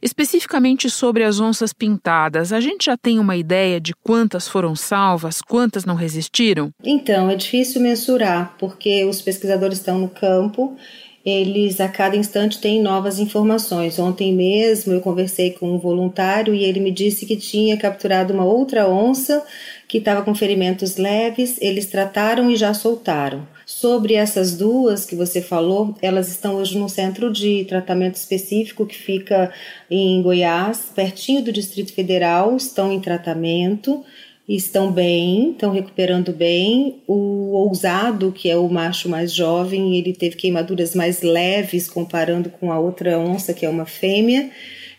Especificamente 0.00 0.88
sobre 0.88 1.24
as 1.24 1.40
onças 1.40 1.72
pintadas, 1.72 2.52
a 2.52 2.60
gente 2.60 2.84
já 2.84 2.96
tem 2.96 3.18
uma 3.18 3.36
ideia 3.36 3.80
de 3.80 3.92
quantas 3.92 4.46
foram 4.46 4.76
salvas, 4.76 5.42
quantas 5.42 5.84
não 5.84 5.96
resistiram? 5.96 6.70
Então, 6.84 7.28
é 7.28 7.34
difícil 7.34 7.80
mensurar, 7.80 8.54
porque 8.56 9.04
os 9.04 9.20
pesquisadores 9.20 9.78
estão 9.78 9.98
no 9.98 10.08
campo 10.08 10.78
eles 11.24 11.80
a 11.80 11.88
cada 11.88 12.16
instante 12.16 12.58
têm 12.58 12.80
novas 12.80 13.18
informações. 13.18 13.98
Ontem 13.98 14.32
mesmo 14.32 14.92
eu 14.92 15.00
conversei 15.00 15.50
com 15.50 15.70
um 15.72 15.78
voluntário 15.78 16.54
e 16.54 16.64
ele 16.64 16.80
me 16.80 16.90
disse 16.90 17.26
que 17.26 17.36
tinha 17.36 17.76
capturado 17.76 18.32
uma 18.32 18.44
outra 18.44 18.88
onça 18.88 19.44
que 19.86 19.98
estava 19.98 20.22
com 20.22 20.34
ferimentos 20.34 20.96
leves, 20.96 21.58
eles 21.60 21.86
trataram 21.86 22.50
e 22.50 22.56
já 22.56 22.72
soltaram. 22.72 23.46
Sobre 23.66 24.14
essas 24.14 24.56
duas 24.56 25.04
que 25.04 25.16
você 25.16 25.42
falou, 25.42 25.94
elas 26.00 26.28
estão 26.28 26.56
hoje 26.56 26.78
num 26.78 26.88
centro 26.88 27.32
de 27.32 27.64
tratamento 27.64 28.14
específico 28.14 28.86
que 28.86 28.96
fica 28.96 29.52
em 29.90 30.22
Goiás, 30.22 30.90
pertinho 30.94 31.42
do 31.42 31.52
Distrito 31.52 31.92
Federal, 31.92 32.56
estão 32.56 32.92
em 32.92 33.00
tratamento 33.00 34.04
estão 34.56 34.90
bem, 34.90 35.52
estão 35.52 35.70
recuperando 35.70 36.32
bem. 36.32 37.02
O 37.06 37.52
ousado, 37.52 38.32
que 38.32 38.50
é 38.50 38.56
o 38.56 38.68
macho 38.68 39.08
mais 39.08 39.32
jovem, 39.32 39.96
ele 39.96 40.12
teve 40.12 40.36
queimaduras 40.36 40.94
mais 40.94 41.22
leves 41.22 41.88
comparando 41.88 42.50
com 42.50 42.72
a 42.72 42.78
outra 42.78 43.18
onça, 43.18 43.54
que 43.54 43.64
é 43.64 43.68
uma 43.68 43.86
fêmea. 43.86 44.50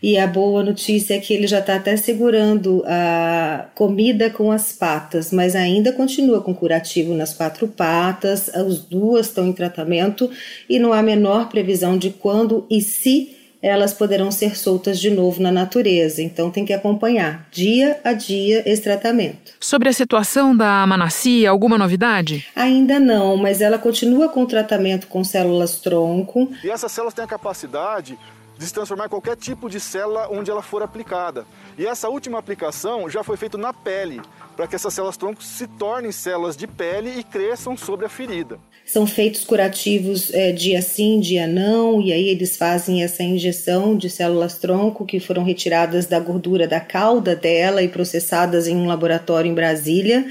E 0.02 0.18
a 0.18 0.26
boa 0.26 0.64
notícia 0.64 1.14
é 1.14 1.20
que 1.20 1.32
ele 1.32 1.46
já 1.46 1.60
está 1.60 1.76
até 1.76 1.96
segurando 1.96 2.82
a 2.88 3.70
comida 3.76 4.32
com 4.32 4.52
as 4.52 4.72
patas, 4.72 5.32
mas 5.32 5.56
ainda 5.56 5.92
continua 5.92 6.42
com 6.42 6.56
curativo 6.56 7.14
nas 7.14 7.34
quatro 7.34 7.68
patas. 7.68 8.50
As 8.50 8.80
duas 8.80 9.28
estão 9.28 9.48
em 9.48 9.54
tratamento 9.54 10.32
e 10.68 10.80
não 10.80 10.92
há 10.92 11.04
menor 11.04 11.50
previsão 11.50 12.00
de 12.00 12.10
quando 12.10 12.66
e 12.68 12.82
se 12.82 13.41
elas 13.62 13.94
poderão 13.94 14.32
ser 14.32 14.58
soltas 14.58 15.00
de 15.00 15.10
novo 15.10 15.42
na 15.42 15.52
natureza. 15.52 16.22
Então 16.22 16.50
tem 16.50 16.66
que 16.66 16.74
acompanhar 16.74 17.48
dia 17.52 18.00
a 18.04 18.14
dia 18.14 18.64
esse 18.66 18.82
tratamento. 18.82 19.54
Sobre 19.60 19.90
a 19.90 19.94
situação 19.94 20.56
da 20.56 20.86
Manassi, 20.88 21.46
alguma 21.46 21.78
novidade? 21.78 22.46
Ainda 22.56 23.00
não, 23.00 23.38
mas 23.38 23.62
ela 23.62 23.78
continua 23.78 24.30
com 24.30 24.44
o 24.44 24.48
tratamento 24.48 25.08
com 25.08 25.24
células 25.24 25.80
tronco. 25.80 26.52
E 26.64 26.70
essas 26.70 26.92
células 26.92 27.14
têm 27.14 27.24
a 27.24 27.28
capacidade 27.28 28.18
de 28.62 28.68
se 28.68 28.74
transformar 28.74 29.10
qualquer 29.10 29.36
tipo 29.36 29.68
de 29.68 29.80
célula 29.80 30.28
onde 30.30 30.52
ela 30.52 30.62
for 30.62 30.84
aplicada. 30.84 31.48
E 31.80 31.88
essa 31.88 32.08
última 32.08 32.38
aplicação 32.38 33.10
já 33.10 33.24
foi 33.24 33.36
feita 33.36 33.58
na 33.58 33.74
pele, 33.74 34.22
para 34.56 34.68
que 34.68 34.76
essas 34.76 34.94
células 34.94 35.18
tronco 35.18 35.44
se 35.44 35.66
tornem 35.66 36.12
células 36.12 36.56
de 36.56 36.68
pele 36.68 37.12
e 37.18 37.24
cresçam 37.24 37.76
sobre 37.76 38.06
a 38.06 38.10
ferida. 38.10 38.60
São 38.86 39.08
feitos 39.08 39.44
curativos 39.44 40.32
é, 40.32 40.52
dia 40.52 40.80
sim, 40.82 41.20
dia 41.20 41.48
não, 41.48 42.00
e 42.00 42.14
aí 42.14 42.28
eles 42.30 42.56
fazem 42.56 43.02
essa 43.02 43.24
injeção 43.24 43.98
de 43.98 44.12
células 44.12 44.60
tronco 44.60 45.06
que 45.06 45.20
foram 45.20 45.44
retiradas 45.44 46.06
da 46.06 46.20
gordura 46.20 46.68
da 46.68 46.80
cauda 46.80 47.36
dela 47.36 47.82
e 47.82 47.88
processadas 47.88 48.68
em 48.68 48.76
um 48.76 48.86
laboratório 48.86 49.50
em 49.50 49.56
Brasília. 49.56 50.30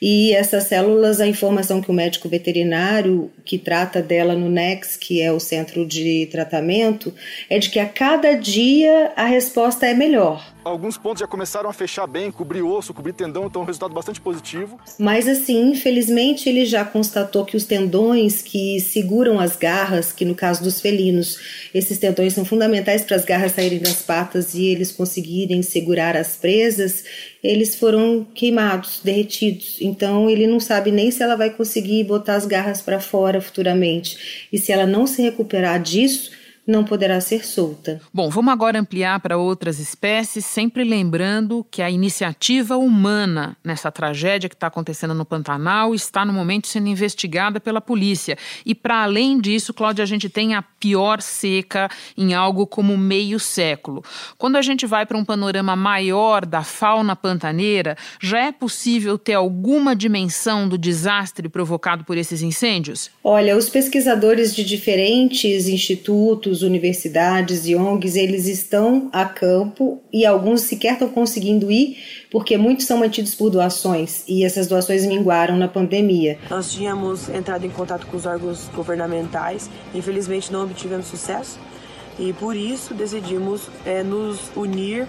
E 0.00 0.32
essas 0.32 0.64
células, 0.64 1.20
a 1.20 1.26
informação 1.26 1.82
que 1.82 1.90
o 1.90 1.94
médico 1.94 2.28
veterinário 2.28 3.30
que 3.44 3.58
trata 3.58 4.00
dela 4.00 4.34
no 4.34 4.48
NEX, 4.48 4.96
que 4.96 5.20
é 5.20 5.30
o 5.30 5.38
centro 5.38 5.84
de 5.84 6.26
tratamento, 6.30 7.12
é 7.50 7.58
de 7.58 7.68
que 7.68 7.78
a 7.78 7.86
cada 7.86 8.34
dia 8.34 9.12
a 9.14 9.26
resposta 9.26 9.86
é 9.86 9.92
melhor. 9.92 10.54
Alguns 10.64 10.98
pontos 10.98 11.20
já 11.20 11.26
começaram 11.26 11.70
a 11.70 11.72
fechar 11.72 12.06
bem, 12.06 12.30
cobrir 12.30 12.62
osso, 12.62 12.92
cobrir 12.92 13.14
tendão, 13.14 13.46
então 13.46 13.62
um 13.62 13.64
resultado 13.64 13.94
bastante 13.94 14.20
positivo. 14.20 14.78
Mas 14.98 15.26
assim, 15.26 15.70
infelizmente, 15.70 16.48
ele 16.48 16.66
já 16.66 16.84
constatou 16.84 17.44
que 17.44 17.56
os 17.56 17.64
tendões 17.64 18.42
que 18.42 18.78
seguram 18.80 19.40
as 19.40 19.56
garras, 19.56 20.12
que 20.12 20.24
no 20.24 20.34
caso 20.34 20.62
dos 20.62 20.80
felinos, 20.80 21.38
esses 21.74 21.98
tendões 21.98 22.34
são 22.34 22.44
fundamentais 22.44 23.02
para 23.02 23.16
as 23.16 23.24
garras 23.24 23.52
saírem 23.52 23.78
das 23.78 24.02
patas 24.02 24.54
e 24.54 24.66
eles 24.66 24.92
conseguirem 24.92 25.62
segurar 25.62 26.16
as 26.16 26.36
presas, 26.36 27.04
eles 27.42 27.74
foram 27.74 28.26
queimados, 28.34 29.00
derretidos. 29.02 29.78
Então 29.80 30.28
ele 30.28 30.46
não 30.46 30.60
sabe 30.60 30.90
nem 30.90 31.10
se 31.10 31.22
ela 31.22 31.36
vai 31.36 31.50
conseguir 31.50 32.04
botar 32.04 32.34
as 32.34 32.44
garras 32.44 32.82
para 32.82 33.00
fora 33.00 33.40
futuramente. 33.40 34.46
E 34.52 34.58
se 34.58 34.72
ela 34.72 34.86
não 34.86 35.06
se 35.06 35.22
recuperar 35.22 35.80
disso, 35.80 36.30
não 36.66 36.84
poderá 36.84 37.20
ser 37.20 37.44
solta. 37.44 38.00
Bom, 38.12 38.30
vamos 38.30 38.52
agora 38.52 38.78
ampliar 38.78 39.18
para 39.20 39.36
outras 39.36 39.78
espécies, 39.78 40.44
sempre 40.44 40.84
lembrando 40.84 41.66
que 41.70 41.82
a 41.82 41.90
iniciativa 41.90 42.76
humana 42.76 43.56
nessa 43.64 43.90
tragédia 43.90 44.48
que 44.48 44.54
está 44.54 44.68
acontecendo 44.68 45.14
no 45.14 45.24
Pantanal 45.24 45.94
está 45.94 46.24
no 46.24 46.32
momento 46.32 46.68
sendo 46.68 46.88
investigada 46.88 47.60
pela 47.60 47.80
polícia. 47.80 48.36
E 48.64 48.74
para 48.74 49.02
além 49.02 49.40
disso, 49.40 49.74
Cláudia, 49.74 50.02
a 50.02 50.06
gente 50.06 50.28
tem 50.28 50.54
a 50.54 50.62
pior 50.62 51.20
seca 51.20 51.88
em 52.16 52.34
algo 52.34 52.66
como 52.66 52.96
meio 52.96 53.38
século. 53.38 54.02
Quando 54.38 54.56
a 54.56 54.62
gente 54.62 54.86
vai 54.86 55.04
para 55.04 55.18
um 55.18 55.24
panorama 55.24 55.74
maior 55.76 56.46
da 56.46 56.62
fauna 56.62 57.16
pantaneira, 57.16 57.96
já 58.20 58.40
é 58.40 58.52
possível 58.52 59.18
ter 59.18 59.34
alguma 59.34 59.94
dimensão 59.94 60.68
do 60.68 60.78
desastre 60.78 61.48
provocado 61.48 62.04
por 62.04 62.16
esses 62.16 62.42
incêndios? 62.42 63.10
Olha, 63.22 63.56
os 63.56 63.68
pesquisadores 63.68 64.54
de 64.54 64.64
diferentes 64.64 65.68
institutos 65.68 66.49
universidades 66.62 67.66
e 67.66 67.74
ONGs, 67.74 68.16
eles 68.16 68.46
estão 68.46 69.08
a 69.12 69.24
campo 69.24 70.00
e 70.12 70.26
alguns 70.26 70.62
sequer 70.62 70.94
estão 70.94 71.08
conseguindo 71.08 71.70
ir 71.70 71.96
porque 72.30 72.56
muitos 72.56 72.86
são 72.86 72.98
mantidos 72.98 73.34
por 73.34 73.50
doações 73.50 74.24
e 74.28 74.44
essas 74.44 74.66
doações 74.66 75.06
minguaram 75.06 75.56
na 75.56 75.68
pandemia. 75.68 76.38
Nós 76.50 76.72
tínhamos 76.72 77.28
entrado 77.28 77.64
em 77.64 77.70
contato 77.70 78.06
com 78.06 78.16
os 78.16 78.26
órgãos 78.26 78.68
governamentais, 78.74 79.70
infelizmente 79.94 80.52
não 80.52 80.64
obtivemos 80.64 81.06
sucesso 81.06 81.58
e 82.18 82.32
por 82.32 82.54
isso 82.54 82.92
decidimos 82.92 83.68
é, 83.86 84.02
nos 84.02 84.50
unir 84.54 85.06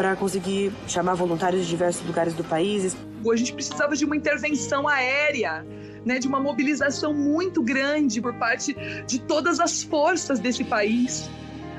para 0.00 0.16
conseguir 0.16 0.72
chamar 0.88 1.12
voluntários 1.12 1.64
de 1.64 1.68
diversos 1.68 2.06
lugares 2.06 2.32
do 2.32 2.42
país. 2.42 2.96
A 3.30 3.36
gente 3.36 3.52
precisava 3.52 3.94
de 3.94 4.06
uma 4.06 4.16
intervenção 4.16 4.88
aérea 4.88 5.62
né, 6.06 6.18
de 6.18 6.26
uma 6.26 6.40
mobilização 6.40 7.12
muito 7.12 7.62
grande 7.62 8.18
por 8.18 8.32
parte 8.32 8.74
de 9.06 9.20
todas 9.20 9.60
as 9.60 9.82
forças 9.82 10.38
desse 10.38 10.64
país. 10.64 11.28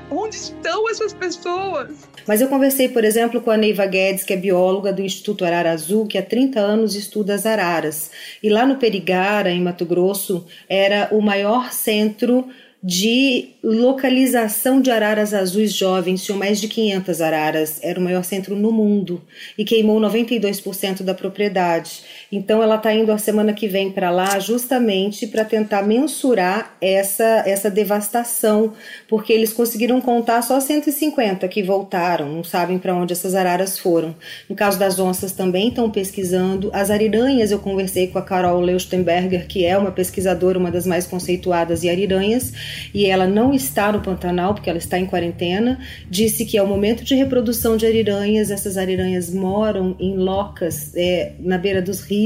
Onde 0.08 0.36
estão 0.36 0.88
essas 0.88 1.12
pessoas? 1.12 2.08
Mas 2.24 2.40
eu 2.40 2.46
conversei, 2.46 2.88
por 2.88 3.02
exemplo, 3.02 3.40
com 3.40 3.50
a 3.50 3.56
Neiva 3.56 3.86
Guedes, 3.86 4.22
que 4.22 4.32
é 4.32 4.36
bióloga 4.36 4.92
do 4.92 5.02
Instituto 5.02 5.44
Arara 5.44 5.72
Azul, 5.72 6.06
que 6.06 6.16
há 6.16 6.22
30 6.22 6.60
anos 6.60 6.94
estuda 6.94 7.34
as 7.34 7.44
araras. 7.44 8.12
E 8.40 8.48
lá 8.48 8.64
no 8.64 8.76
Perigara, 8.76 9.50
em 9.50 9.60
Mato 9.60 9.84
Grosso, 9.84 10.46
era 10.68 11.08
o 11.10 11.20
maior 11.20 11.72
centro 11.72 12.48
de 12.82 13.50
localização 13.62 14.80
de 14.80 14.90
araras 14.90 15.32
azuis 15.32 15.72
jovens, 15.72 16.24
tinham 16.24 16.36
mais 16.36 16.60
de 16.60 16.66
500 16.66 17.20
araras, 17.20 17.78
era 17.80 18.00
o 18.00 18.02
maior 18.02 18.24
centro 18.24 18.56
no 18.56 18.72
mundo 18.72 19.22
e 19.56 19.64
queimou 19.64 20.00
92% 20.00 21.02
da 21.02 21.14
propriedade. 21.14 22.02
Então 22.32 22.62
ela 22.62 22.76
está 22.76 22.94
indo 22.94 23.12
a 23.12 23.18
semana 23.18 23.52
que 23.52 23.68
vem 23.68 23.92
para 23.92 24.10
lá 24.10 24.38
justamente 24.38 25.26
para 25.26 25.44
tentar 25.44 25.82
mensurar 25.82 26.74
essa, 26.80 27.42
essa 27.44 27.70
devastação, 27.70 28.72
porque 29.06 29.34
eles 29.34 29.52
conseguiram 29.52 30.00
contar 30.00 30.40
só 30.40 30.58
150 30.58 31.46
que 31.48 31.62
voltaram, 31.62 32.32
não 32.32 32.42
sabem 32.42 32.78
para 32.78 32.94
onde 32.94 33.12
essas 33.12 33.34
araras 33.34 33.78
foram. 33.78 34.14
No 34.48 34.56
caso 34.56 34.78
das 34.78 34.98
onças 34.98 35.32
também 35.32 35.68
estão 35.68 35.90
pesquisando. 35.90 36.70
As 36.72 36.90
ariranhas, 36.90 37.50
eu 37.50 37.58
conversei 37.58 38.06
com 38.06 38.18
a 38.18 38.22
Carol 38.22 38.60
Leuchtenberger, 38.60 39.46
que 39.46 39.66
é 39.66 39.76
uma 39.76 39.92
pesquisadora, 39.92 40.58
uma 40.58 40.70
das 40.70 40.86
mais 40.86 41.06
conceituadas 41.06 41.82
de 41.82 41.90
ariranhas, 41.90 42.54
e 42.94 43.04
ela 43.04 43.26
não 43.26 43.52
está 43.52 43.92
no 43.92 44.00
Pantanal 44.00 44.54
porque 44.54 44.70
ela 44.70 44.78
está 44.78 44.98
em 44.98 45.04
quarentena. 45.04 45.78
Disse 46.08 46.46
que 46.46 46.56
é 46.56 46.62
o 46.62 46.66
momento 46.66 47.04
de 47.04 47.14
reprodução 47.14 47.76
de 47.76 47.84
ariranhas. 47.84 48.50
Essas 48.50 48.78
ariranhas 48.78 49.28
moram 49.28 49.94
em 50.00 50.16
locas 50.16 50.92
é, 50.96 51.32
na 51.38 51.58
beira 51.58 51.82
dos 51.82 52.00
rios 52.00 52.21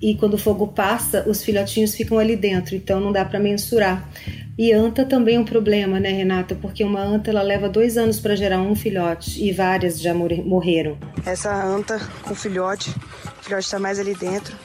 e 0.00 0.14
quando 0.16 0.34
o 0.34 0.38
fogo 0.38 0.68
passa, 0.68 1.24
os 1.28 1.42
filhotinhos 1.42 1.94
ficam 1.94 2.18
ali 2.18 2.36
dentro, 2.36 2.74
então 2.74 3.00
não 3.00 3.12
dá 3.12 3.24
para 3.24 3.40
mensurar. 3.40 4.08
E 4.56 4.72
anta 4.72 5.04
também 5.04 5.34
é 5.36 5.40
um 5.40 5.44
problema, 5.44 5.98
né, 5.98 6.10
Renata? 6.10 6.54
Porque 6.54 6.84
uma 6.84 7.02
anta 7.02 7.30
ela 7.30 7.42
leva 7.42 7.68
dois 7.68 7.96
anos 7.96 8.20
para 8.20 8.36
gerar 8.36 8.60
um 8.60 8.76
filhote 8.76 9.42
e 9.42 9.50
várias 9.50 10.00
já 10.00 10.14
morreram. 10.14 10.96
Essa 11.26 11.52
anta 11.64 11.98
com 12.22 12.34
filhote, 12.34 12.90
o 12.90 13.44
filhote 13.44 13.64
está 13.64 13.78
mais 13.80 13.98
ali 13.98 14.14
dentro. 14.14 14.56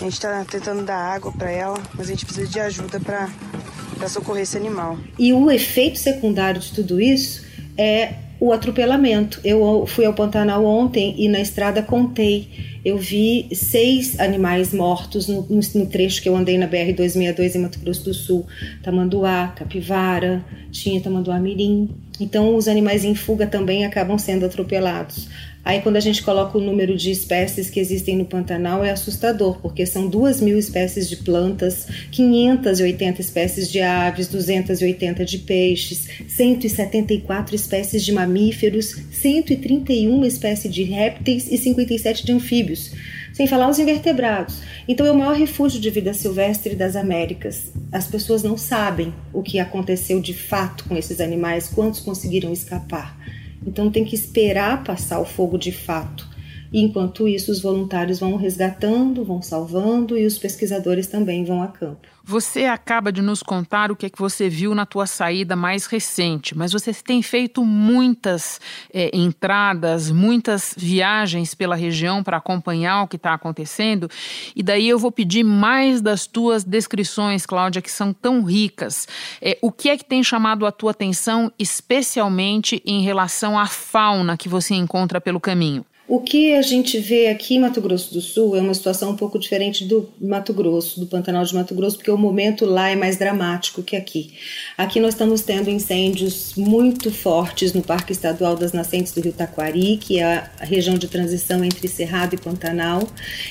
gente 0.00 0.14
está 0.14 0.44
tentando 0.44 0.84
dar 0.84 0.98
água 0.98 1.30
para 1.30 1.50
ela, 1.50 1.78
mas 1.94 2.08
a 2.08 2.10
gente 2.10 2.26
precisa 2.26 2.48
de 2.48 2.58
ajuda 2.58 2.98
para 2.98 4.08
socorrer 4.08 4.42
esse 4.42 4.56
animal. 4.56 4.98
E 5.16 5.32
o 5.32 5.50
efeito 5.50 5.98
secundário 5.98 6.60
de 6.60 6.72
tudo 6.72 7.00
isso 7.00 7.46
é 7.78 8.25
o 8.38 8.52
atropelamento. 8.52 9.40
Eu 9.44 9.84
fui 9.86 10.04
ao 10.04 10.12
Pantanal 10.12 10.64
ontem 10.64 11.14
e 11.18 11.28
na 11.28 11.40
estrada 11.40 11.82
contei. 11.82 12.48
Eu 12.84 12.98
vi 12.98 13.48
seis 13.52 14.18
animais 14.20 14.72
mortos 14.72 15.26
no, 15.26 15.46
no 15.48 15.86
trecho 15.86 16.22
que 16.22 16.28
eu 16.28 16.36
andei 16.36 16.56
na 16.56 16.68
BR-262 16.68 17.54
em 17.54 17.58
Mato 17.58 17.80
Grosso 17.80 18.04
do 18.04 18.14
Sul. 18.14 18.46
Tamanduá, 18.82 19.52
capivara, 19.56 20.44
tinha 20.70 21.00
tamanduá 21.00 21.38
mirim. 21.40 21.90
Então 22.20 22.54
os 22.54 22.68
animais 22.68 23.04
em 23.04 23.14
fuga 23.14 23.46
também 23.46 23.84
acabam 23.84 24.18
sendo 24.18 24.46
atropelados. 24.46 25.28
Aí, 25.66 25.82
quando 25.82 25.96
a 25.96 26.00
gente 26.00 26.22
coloca 26.22 26.56
o 26.56 26.60
número 26.60 26.96
de 26.96 27.10
espécies 27.10 27.68
que 27.68 27.80
existem 27.80 28.16
no 28.16 28.24
Pantanal, 28.24 28.84
é 28.84 28.92
assustador, 28.92 29.58
porque 29.60 29.84
são 29.84 30.06
2 30.06 30.40
mil 30.40 30.56
espécies 30.56 31.08
de 31.08 31.16
plantas, 31.16 31.88
580 32.12 33.20
espécies 33.20 33.68
de 33.68 33.80
aves, 33.80 34.28
280 34.28 35.24
de 35.24 35.38
peixes, 35.38 36.06
174 36.28 37.56
espécies 37.56 38.04
de 38.04 38.12
mamíferos, 38.12 38.94
131 39.10 40.24
espécies 40.24 40.72
de 40.72 40.84
répteis 40.84 41.50
e 41.50 41.58
57 41.58 42.24
de 42.24 42.30
anfíbios, 42.30 42.92
sem 43.32 43.48
falar 43.48 43.68
os 43.68 43.80
invertebrados. 43.80 44.60
Então, 44.86 45.04
é 45.04 45.10
o 45.10 45.18
maior 45.18 45.34
refúgio 45.34 45.80
de 45.80 45.90
vida 45.90 46.14
silvestre 46.14 46.76
das 46.76 46.94
Américas. 46.94 47.72
As 47.90 48.06
pessoas 48.06 48.44
não 48.44 48.56
sabem 48.56 49.12
o 49.32 49.42
que 49.42 49.58
aconteceu 49.58 50.20
de 50.20 50.32
fato 50.32 50.84
com 50.84 50.96
esses 50.96 51.20
animais, 51.20 51.66
quantos 51.66 51.98
conseguiram 51.98 52.52
escapar. 52.52 53.18
Então 53.64 53.90
tem 53.90 54.04
que 54.04 54.14
esperar 54.14 54.82
passar 54.82 55.20
o 55.20 55.24
fogo 55.24 55.56
de 55.56 55.70
fato. 55.70 56.35
Enquanto 56.78 57.26
isso, 57.26 57.50
os 57.50 57.62
voluntários 57.62 58.20
vão 58.20 58.36
resgatando, 58.36 59.24
vão 59.24 59.40
salvando 59.40 60.18
e 60.18 60.26
os 60.26 60.36
pesquisadores 60.36 61.06
também 61.06 61.42
vão 61.42 61.62
a 61.62 61.68
campo. 61.68 62.06
Você 62.22 62.66
acaba 62.66 63.10
de 63.10 63.22
nos 63.22 63.42
contar 63.42 63.90
o 63.90 63.96
que 63.96 64.04
é 64.04 64.10
que 64.10 64.18
você 64.18 64.46
viu 64.46 64.74
na 64.74 64.84
tua 64.84 65.06
saída 65.06 65.56
mais 65.56 65.86
recente, 65.86 66.54
mas 66.54 66.72
você 66.72 66.92
tem 66.92 67.22
feito 67.22 67.64
muitas 67.64 68.60
é, 68.92 69.10
entradas, 69.16 70.10
muitas 70.10 70.74
viagens 70.76 71.54
pela 71.54 71.74
região 71.74 72.22
para 72.22 72.36
acompanhar 72.36 73.04
o 73.04 73.08
que 73.08 73.16
está 73.16 73.32
acontecendo. 73.32 74.10
E 74.54 74.62
daí 74.62 74.86
eu 74.86 74.98
vou 74.98 75.10
pedir 75.10 75.44
mais 75.44 76.02
das 76.02 76.26
tuas 76.26 76.62
descrições, 76.62 77.46
Cláudia, 77.46 77.80
que 77.80 77.90
são 77.90 78.12
tão 78.12 78.42
ricas. 78.42 79.08
É, 79.40 79.56
o 79.62 79.72
que 79.72 79.88
é 79.88 79.96
que 79.96 80.04
tem 80.04 80.22
chamado 80.22 80.66
a 80.66 80.72
tua 80.72 80.90
atenção, 80.90 81.50
especialmente 81.58 82.82
em 82.84 83.00
relação 83.00 83.58
à 83.58 83.64
fauna 83.64 84.36
que 84.36 84.48
você 84.48 84.74
encontra 84.74 85.22
pelo 85.22 85.40
caminho? 85.40 85.82
O 86.08 86.20
que 86.20 86.54
a 86.54 86.62
gente 86.62 87.00
vê 87.00 87.26
aqui 87.26 87.56
em 87.56 87.58
Mato 87.58 87.80
Grosso 87.80 88.14
do 88.14 88.20
Sul 88.20 88.56
é 88.56 88.60
uma 88.60 88.74
situação 88.74 89.10
um 89.10 89.16
pouco 89.16 89.40
diferente 89.40 89.84
do 89.84 90.08
Mato 90.20 90.54
Grosso, 90.54 91.00
do 91.00 91.06
Pantanal 91.06 91.44
de 91.44 91.52
Mato 91.52 91.74
Grosso, 91.74 91.96
porque 91.96 92.12
o 92.12 92.16
momento 92.16 92.64
lá 92.64 92.88
é 92.90 92.94
mais 92.94 93.16
dramático 93.16 93.82
que 93.82 93.96
aqui. 93.96 94.32
Aqui 94.78 95.00
nós 95.00 95.14
estamos 95.14 95.42
tendo 95.42 95.68
incêndios 95.68 96.54
muito 96.56 97.10
fortes 97.10 97.72
no 97.72 97.82
Parque 97.82 98.12
Estadual 98.12 98.54
das 98.54 98.72
Nascentes 98.72 99.12
do 99.12 99.20
Rio 99.20 99.32
Taquari, 99.32 99.96
que 99.96 100.20
é 100.20 100.48
a 100.60 100.64
região 100.64 100.96
de 100.96 101.08
transição 101.08 101.64
entre 101.64 101.88
Cerrado 101.88 102.36
e 102.36 102.38
Pantanal, 102.38 103.02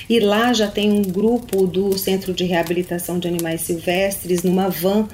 e 0.08 0.18
lá 0.18 0.54
já 0.54 0.66
tem 0.66 0.90
um 0.90 1.02
grupo 1.02 1.66
do 1.66 1.98
Centro 1.98 2.32
de 2.32 2.44
Reabilitação 2.44 3.18
de 3.18 3.28
Animais 3.28 3.60
Silvestres 3.60 4.42
numa 4.42 4.70
van 4.70 5.06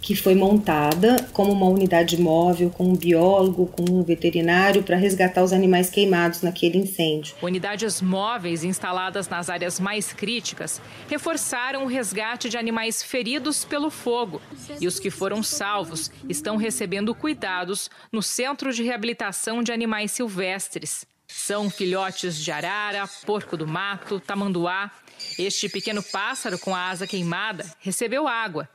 que 0.00 0.14
foi 0.14 0.34
montada 0.34 1.28
como 1.32 1.52
uma 1.52 1.66
unidade 1.66 2.20
móvel 2.20 2.70
com 2.70 2.84
um 2.84 2.96
biólogo, 2.96 3.66
com 3.66 3.84
um 3.90 4.02
veterinário 4.02 4.82
para 4.82 4.96
resgatar 4.96 5.42
os 5.42 5.52
animais 5.52 5.90
queimados 5.90 6.42
naquele 6.42 6.78
incêndio. 6.78 7.34
Unidades 7.42 8.00
móveis 8.00 8.64
instaladas 8.64 9.28
nas 9.28 9.50
áreas 9.50 9.78
mais 9.80 10.12
críticas 10.12 10.80
reforçaram 11.08 11.84
o 11.84 11.86
resgate 11.86 12.48
de 12.48 12.56
animais 12.56 13.02
feridos 13.02 13.64
pelo 13.64 13.90
fogo 13.90 14.40
e 14.80 14.86
os 14.86 14.98
que 14.98 15.10
foram 15.10 15.42
salvos 15.42 16.10
estão 16.28 16.56
recebendo 16.56 17.14
cuidados 17.14 17.90
no 18.12 18.22
Centro 18.22 18.72
de 18.72 18.82
Reabilitação 18.82 19.62
de 19.62 19.72
Animais 19.72 20.12
Silvestres. 20.12 21.06
São 21.26 21.68
filhotes 21.68 22.42
de 22.42 22.50
arara, 22.50 23.06
porco 23.26 23.56
do 23.56 23.66
mato, 23.66 24.18
tamanduá. 24.18 24.90
Este 25.38 25.68
pequeno 25.68 26.02
pássaro 26.02 26.58
com 26.58 26.74
a 26.74 26.88
asa 26.88 27.06
queimada 27.06 27.66
recebeu 27.80 28.26
água 28.26 28.68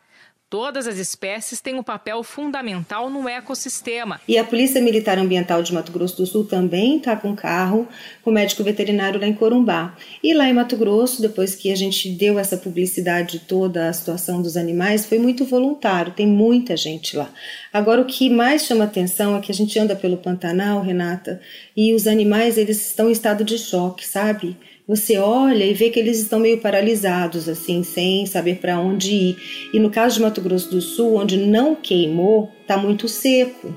Todas 0.54 0.86
as 0.86 1.00
espécies 1.00 1.60
têm 1.60 1.74
um 1.74 1.82
papel 1.82 2.22
fundamental 2.22 3.10
no 3.10 3.28
ecossistema. 3.28 4.22
E 4.28 4.38
a 4.38 4.44
Polícia 4.44 4.80
Militar 4.80 5.18
Ambiental 5.18 5.64
de 5.64 5.74
Mato 5.74 5.92
Grosso 5.92 6.18
do 6.18 6.28
Sul 6.28 6.46
também 6.46 6.98
está 6.98 7.16
com 7.16 7.36
carro 7.36 7.88
com 8.22 8.30
médico 8.30 8.64
veterinário 8.64 9.20
lá 9.20 9.26
em 9.26 9.34
Corumbá. 9.34 9.98
E 10.22 10.32
lá 10.32 10.48
em 10.48 10.54
Mato 10.54 10.78
Grosso, 10.78 11.24
depois 11.24 11.56
que 11.56 11.72
a 11.72 11.76
gente 11.76 12.08
deu 12.08 12.38
essa 12.38 12.56
publicidade 12.56 13.40
toda 13.40 13.90
a 13.90 13.94
situação 13.94 14.44
dos 14.44 14.56
animais, 14.56 15.08
foi 15.08 15.18
muito 15.18 15.44
voluntário, 15.44 16.14
tem 16.14 16.28
muita 16.28 16.78
gente 16.78 17.18
lá. 17.18 17.32
Agora 17.74 18.04
o 18.04 18.06
que 18.06 18.30
mais 18.30 18.64
chama 18.64 18.84
atenção 18.84 19.36
é 19.36 19.42
que 19.42 19.52
a 19.52 19.56
gente 19.56 19.80
anda 19.80 19.96
pelo 19.96 20.18
Pantanal, 20.18 20.84
Renata, 20.84 21.42
e 21.76 21.96
os 21.96 22.06
animais 22.06 22.60
eles 22.60 22.90
estão 22.90 23.10
em 23.10 23.12
estado 23.12 23.44
de 23.44 23.58
choque, 23.58 24.06
sabe? 24.06 24.56
Você 24.88 25.18
olha 25.18 25.64
e 25.64 25.74
vê 25.74 25.90
que 25.90 26.00
eles 26.00 26.20
estão 26.20 26.40
meio 26.40 26.58
paralisados, 26.58 27.48
assim, 27.48 27.84
sem 27.84 28.26
saber 28.26 28.58
para 28.58 28.80
onde 28.80 29.14
ir. 29.14 29.38
E 29.74 29.80
no 29.80 29.90
caso 29.90 30.16
de 30.16 30.22
Mato 30.22 30.42
Grosso 30.42 30.70
do 30.70 30.82
Sul, 30.82 31.16
onde 31.16 31.38
não 31.38 31.74
queimou, 31.74 32.52
está 32.62 32.78
muito 32.78 33.08
seco. 33.08 33.74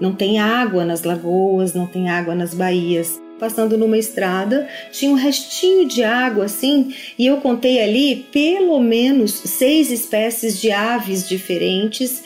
Não 0.00 0.12
tem 0.12 0.38
água 0.38 0.84
nas 0.84 1.02
lagoas, 1.02 1.74
não 1.74 1.86
tem 1.86 2.08
água 2.08 2.34
nas 2.34 2.54
baías. 2.54 3.20
Passando 3.38 3.78
numa 3.78 3.96
estrada, 3.96 4.68
tinha 4.90 5.12
um 5.12 5.14
restinho 5.14 5.86
de 5.86 6.02
água 6.02 6.46
assim, 6.46 6.92
e 7.16 7.24
eu 7.24 7.36
contei 7.36 7.80
ali 7.80 8.26
pelo 8.32 8.80
menos 8.80 9.30
seis 9.32 9.92
espécies 9.92 10.60
de 10.60 10.72
aves 10.72 11.28
diferentes 11.28 12.22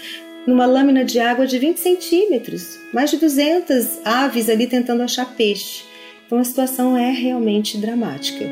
numa 0.47 0.65
lâmina 0.65 1.05
de 1.05 1.21
água 1.21 1.47
de 1.47 1.59
20 1.59 1.77
centímetros. 1.77 2.79
Mais 2.95 3.11
de 3.11 3.19
200 3.19 4.01
aves 4.05 4.49
ali 4.49 4.67
tentando 4.67 5.03
achar 5.03 5.35
peixe. 5.37 5.92
Então 6.33 6.41
a 6.41 6.45
situação 6.45 6.97
é 6.97 7.11
realmente 7.11 7.77
dramática. 7.77 8.47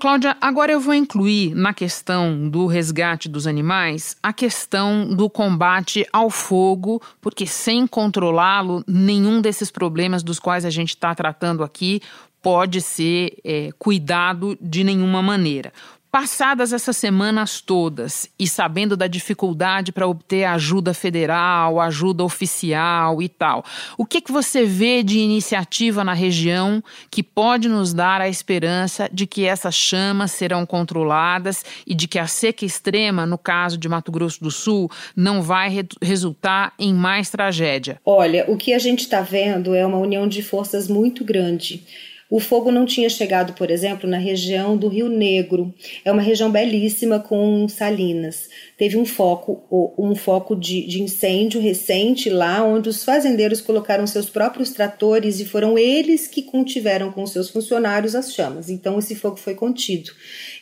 Cláudia, 0.00 0.34
agora 0.40 0.72
eu 0.72 0.80
vou 0.80 0.94
incluir 0.94 1.54
na 1.54 1.74
questão 1.74 2.48
do 2.48 2.64
resgate 2.66 3.28
dos 3.28 3.46
animais 3.46 4.16
a 4.22 4.32
questão 4.32 5.14
do 5.14 5.28
combate 5.28 6.06
ao 6.10 6.30
fogo, 6.30 7.02
porque 7.20 7.46
sem 7.46 7.86
controlá-lo, 7.86 8.82
nenhum 8.88 9.42
desses 9.42 9.70
problemas 9.70 10.22
dos 10.22 10.38
quais 10.38 10.64
a 10.64 10.70
gente 10.70 10.94
está 10.94 11.14
tratando 11.14 11.62
aqui 11.62 12.00
pode 12.40 12.80
ser 12.80 13.36
é, 13.44 13.68
cuidado 13.78 14.56
de 14.58 14.82
nenhuma 14.82 15.20
maneira. 15.20 15.70
Passadas 16.10 16.72
essas 16.72 16.96
semanas 16.96 17.60
todas 17.60 18.28
e 18.36 18.48
sabendo 18.48 18.96
da 18.96 19.06
dificuldade 19.06 19.92
para 19.92 20.08
obter 20.08 20.42
ajuda 20.42 20.92
federal, 20.92 21.78
ajuda 21.78 22.24
oficial 22.24 23.22
e 23.22 23.28
tal, 23.28 23.64
o 23.96 24.04
que, 24.04 24.20
que 24.20 24.32
você 24.32 24.64
vê 24.64 25.04
de 25.04 25.20
iniciativa 25.20 26.02
na 26.02 26.12
região 26.12 26.82
que 27.08 27.22
pode 27.22 27.68
nos 27.68 27.94
dar 27.94 28.20
a 28.20 28.28
esperança 28.28 29.08
de 29.12 29.24
que 29.24 29.44
essas 29.44 29.76
chamas 29.76 30.32
serão 30.32 30.66
controladas 30.66 31.64
e 31.86 31.94
de 31.94 32.08
que 32.08 32.18
a 32.18 32.26
seca 32.26 32.64
extrema, 32.64 33.24
no 33.24 33.38
caso 33.38 33.78
de 33.78 33.88
Mato 33.88 34.10
Grosso 34.10 34.42
do 34.42 34.50
Sul, 34.50 34.90
não 35.14 35.40
vai 35.40 35.70
re 35.70 35.86
resultar 36.02 36.72
em 36.76 36.92
mais 36.92 37.30
tragédia? 37.30 38.00
Olha, 38.04 38.44
o 38.48 38.56
que 38.56 38.74
a 38.74 38.78
gente 38.80 39.00
está 39.00 39.22
vendo 39.22 39.76
é 39.76 39.86
uma 39.86 39.98
união 39.98 40.26
de 40.26 40.42
forças 40.42 40.88
muito 40.88 41.24
grande. 41.24 41.84
O 42.30 42.38
fogo 42.38 42.70
não 42.70 42.86
tinha 42.86 43.10
chegado, 43.10 43.54
por 43.54 43.72
exemplo, 43.72 44.08
na 44.08 44.16
região 44.16 44.76
do 44.76 44.86
Rio 44.86 45.08
Negro. 45.08 45.74
É 46.04 46.12
uma 46.12 46.22
região 46.22 46.48
belíssima 46.48 47.18
com 47.18 47.68
salinas 47.68 48.48
teve 48.80 48.96
um 48.96 49.04
foco, 49.04 49.62
um 49.98 50.14
foco 50.14 50.56
de, 50.56 50.86
de, 50.86 51.02
incêndio 51.02 51.60
recente 51.60 52.30
lá, 52.30 52.64
onde 52.64 52.88
os 52.88 53.04
fazendeiros 53.04 53.60
colocaram 53.60 54.06
seus 54.06 54.30
próprios 54.30 54.70
tratores 54.70 55.38
e 55.38 55.44
foram 55.44 55.76
eles 55.76 56.26
que 56.26 56.40
contiveram 56.40 57.12
com 57.12 57.26
seus 57.26 57.50
funcionários 57.50 58.14
as 58.14 58.32
chamas. 58.32 58.70
Então, 58.70 58.98
esse 58.98 59.14
fogo 59.14 59.36
foi 59.36 59.54
contido. 59.54 60.12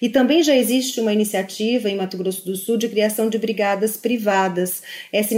E 0.02 0.08
também 0.08 0.42
já 0.42 0.56
existe 0.56 1.00
uma 1.00 1.12
iniciativa 1.12 1.88
em 1.88 1.94
Mato 1.94 2.16
Grosso 2.16 2.44
do 2.44 2.56
Sul 2.56 2.76
de 2.76 2.88
criação 2.88 3.28
de 3.28 3.38
brigadas 3.38 3.96
privadas. 3.96 4.82
Essa 5.12 5.32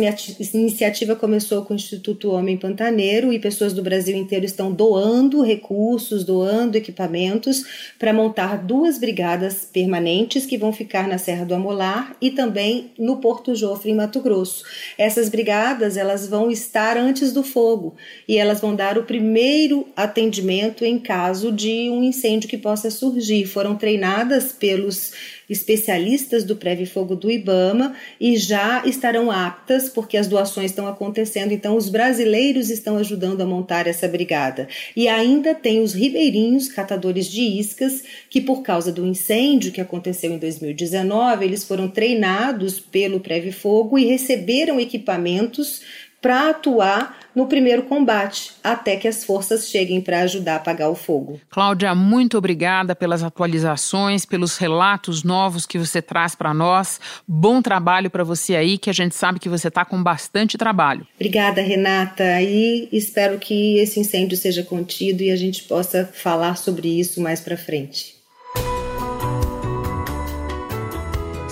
iniciativa 0.54 1.14
começou 1.14 1.62
com 1.66 1.74
o 1.74 1.76
Instituto 1.76 2.30
Homem 2.30 2.56
Pantaneiro 2.56 3.30
e 3.30 3.38
pessoas 3.38 3.74
do 3.74 3.82
Brasil 3.82 4.16
inteiro 4.16 4.46
estão 4.46 4.72
doando 4.72 5.42
recursos, 5.42 6.24
doando 6.24 6.78
equipamentos 6.78 7.62
para 7.98 8.14
montar 8.14 8.56
duas 8.64 8.96
brigadas 8.96 9.68
permanentes 9.70 10.46
que 10.46 10.56
vão 10.56 10.72
ficar 10.72 11.06
na 11.06 11.18
Serra 11.18 11.44
do 11.44 11.54
Amolar 11.54 12.16
e 12.22 12.30
também 12.30 12.69
também 12.70 12.90
no 12.98 13.16
Porto 13.16 13.54
Jofre, 13.54 13.90
em 13.90 13.94
Mato 13.94 14.20
Grosso. 14.20 14.64
Essas 14.96 15.28
brigadas 15.28 15.96
elas 15.96 16.28
vão 16.28 16.50
estar 16.50 16.96
antes 16.96 17.32
do 17.32 17.42
fogo 17.42 17.94
e 18.28 18.36
elas 18.36 18.60
vão 18.60 18.74
dar 18.74 18.96
o 18.96 19.02
primeiro 19.02 19.88
atendimento 19.96 20.84
em 20.84 20.98
caso 20.98 21.50
de 21.50 21.90
um 21.90 22.02
incêndio 22.02 22.48
que 22.48 22.56
possa 22.56 22.90
surgir. 22.90 23.46
Foram 23.46 23.74
treinadas 23.74 24.52
pelos 24.52 25.12
especialistas 25.50 26.44
do 26.44 26.54
Preve 26.54 26.86
Fogo 26.86 27.16
do 27.16 27.30
IBAMA 27.30 27.94
e 28.20 28.36
já 28.36 28.86
estarão 28.86 29.30
aptas, 29.30 29.88
porque 29.88 30.16
as 30.16 30.28
doações 30.28 30.70
estão 30.70 30.86
acontecendo, 30.86 31.52
então 31.52 31.76
os 31.76 31.88
brasileiros 31.88 32.70
estão 32.70 32.96
ajudando 32.96 33.40
a 33.40 33.46
montar 33.46 33.88
essa 33.88 34.06
brigada. 34.06 34.68
E 34.94 35.08
ainda 35.08 35.52
tem 35.52 35.82
os 35.82 35.92
ribeirinhos, 35.92 36.68
catadores 36.68 37.26
de 37.26 37.42
iscas, 37.42 38.04
que 38.30 38.40
por 38.40 38.62
causa 38.62 38.92
do 38.92 39.04
incêndio 39.04 39.72
que 39.72 39.80
aconteceu 39.80 40.32
em 40.32 40.38
2019, 40.38 41.44
eles 41.44 41.64
foram 41.64 41.88
treinados 41.88 42.78
pelo 42.78 43.18
Preve 43.18 43.50
Fogo 43.50 43.98
e 43.98 44.06
receberam 44.06 44.78
equipamentos 44.78 45.82
para 46.20 46.50
atuar 46.50 47.18
no 47.34 47.46
primeiro 47.46 47.84
combate, 47.84 48.52
até 48.62 48.96
que 48.96 49.08
as 49.08 49.24
forças 49.24 49.68
cheguem 49.68 50.00
para 50.00 50.20
ajudar 50.22 50.54
a 50.54 50.56
apagar 50.56 50.90
o 50.90 50.94
fogo. 50.94 51.40
Cláudia, 51.48 51.94
muito 51.94 52.36
obrigada 52.36 52.94
pelas 52.94 53.22
atualizações, 53.22 54.24
pelos 54.24 54.56
relatos 54.56 55.22
novos 55.22 55.64
que 55.64 55.78
você 55.78 56.02
traz 56.02 56.34
para 56.34 56.52
nós. 56.52 57.00
Bom 57.26 57.62
trabalho 57.62 58.10
para 58.10 58.24
você 58.24 58.56
aí, 58.56 58.76
que 58.76 58.90
a 58.90 58.92
gente 58.92 59.14
sabe 59.14 59.38
que 59.38 59.48
você 59.48 59.68
está 59.68 59.84
com 59.84 60.02
bastante 60.02 60.58
trabalho. 60.58 61.06
Obrigada, 61.14 61.62
Renata, 61.62 62.42
e 62.42 62.88
espero 62.92 63.38
que 63.38 63.78
esse 63.78 64.00
incêndio 64.00 64.36
seja 64.36 64.62
contido 64.62 65.22
e 65.22 65.30
a 65.30 65.36
gente 65.36 65.64
possa 65.64 66.04
falar 66.04 66.56
sobre 66.56 66.88
isso 66.88 67.20
mais 67.20 67.40
para 67.40 67.56
frente. 67.56 68.19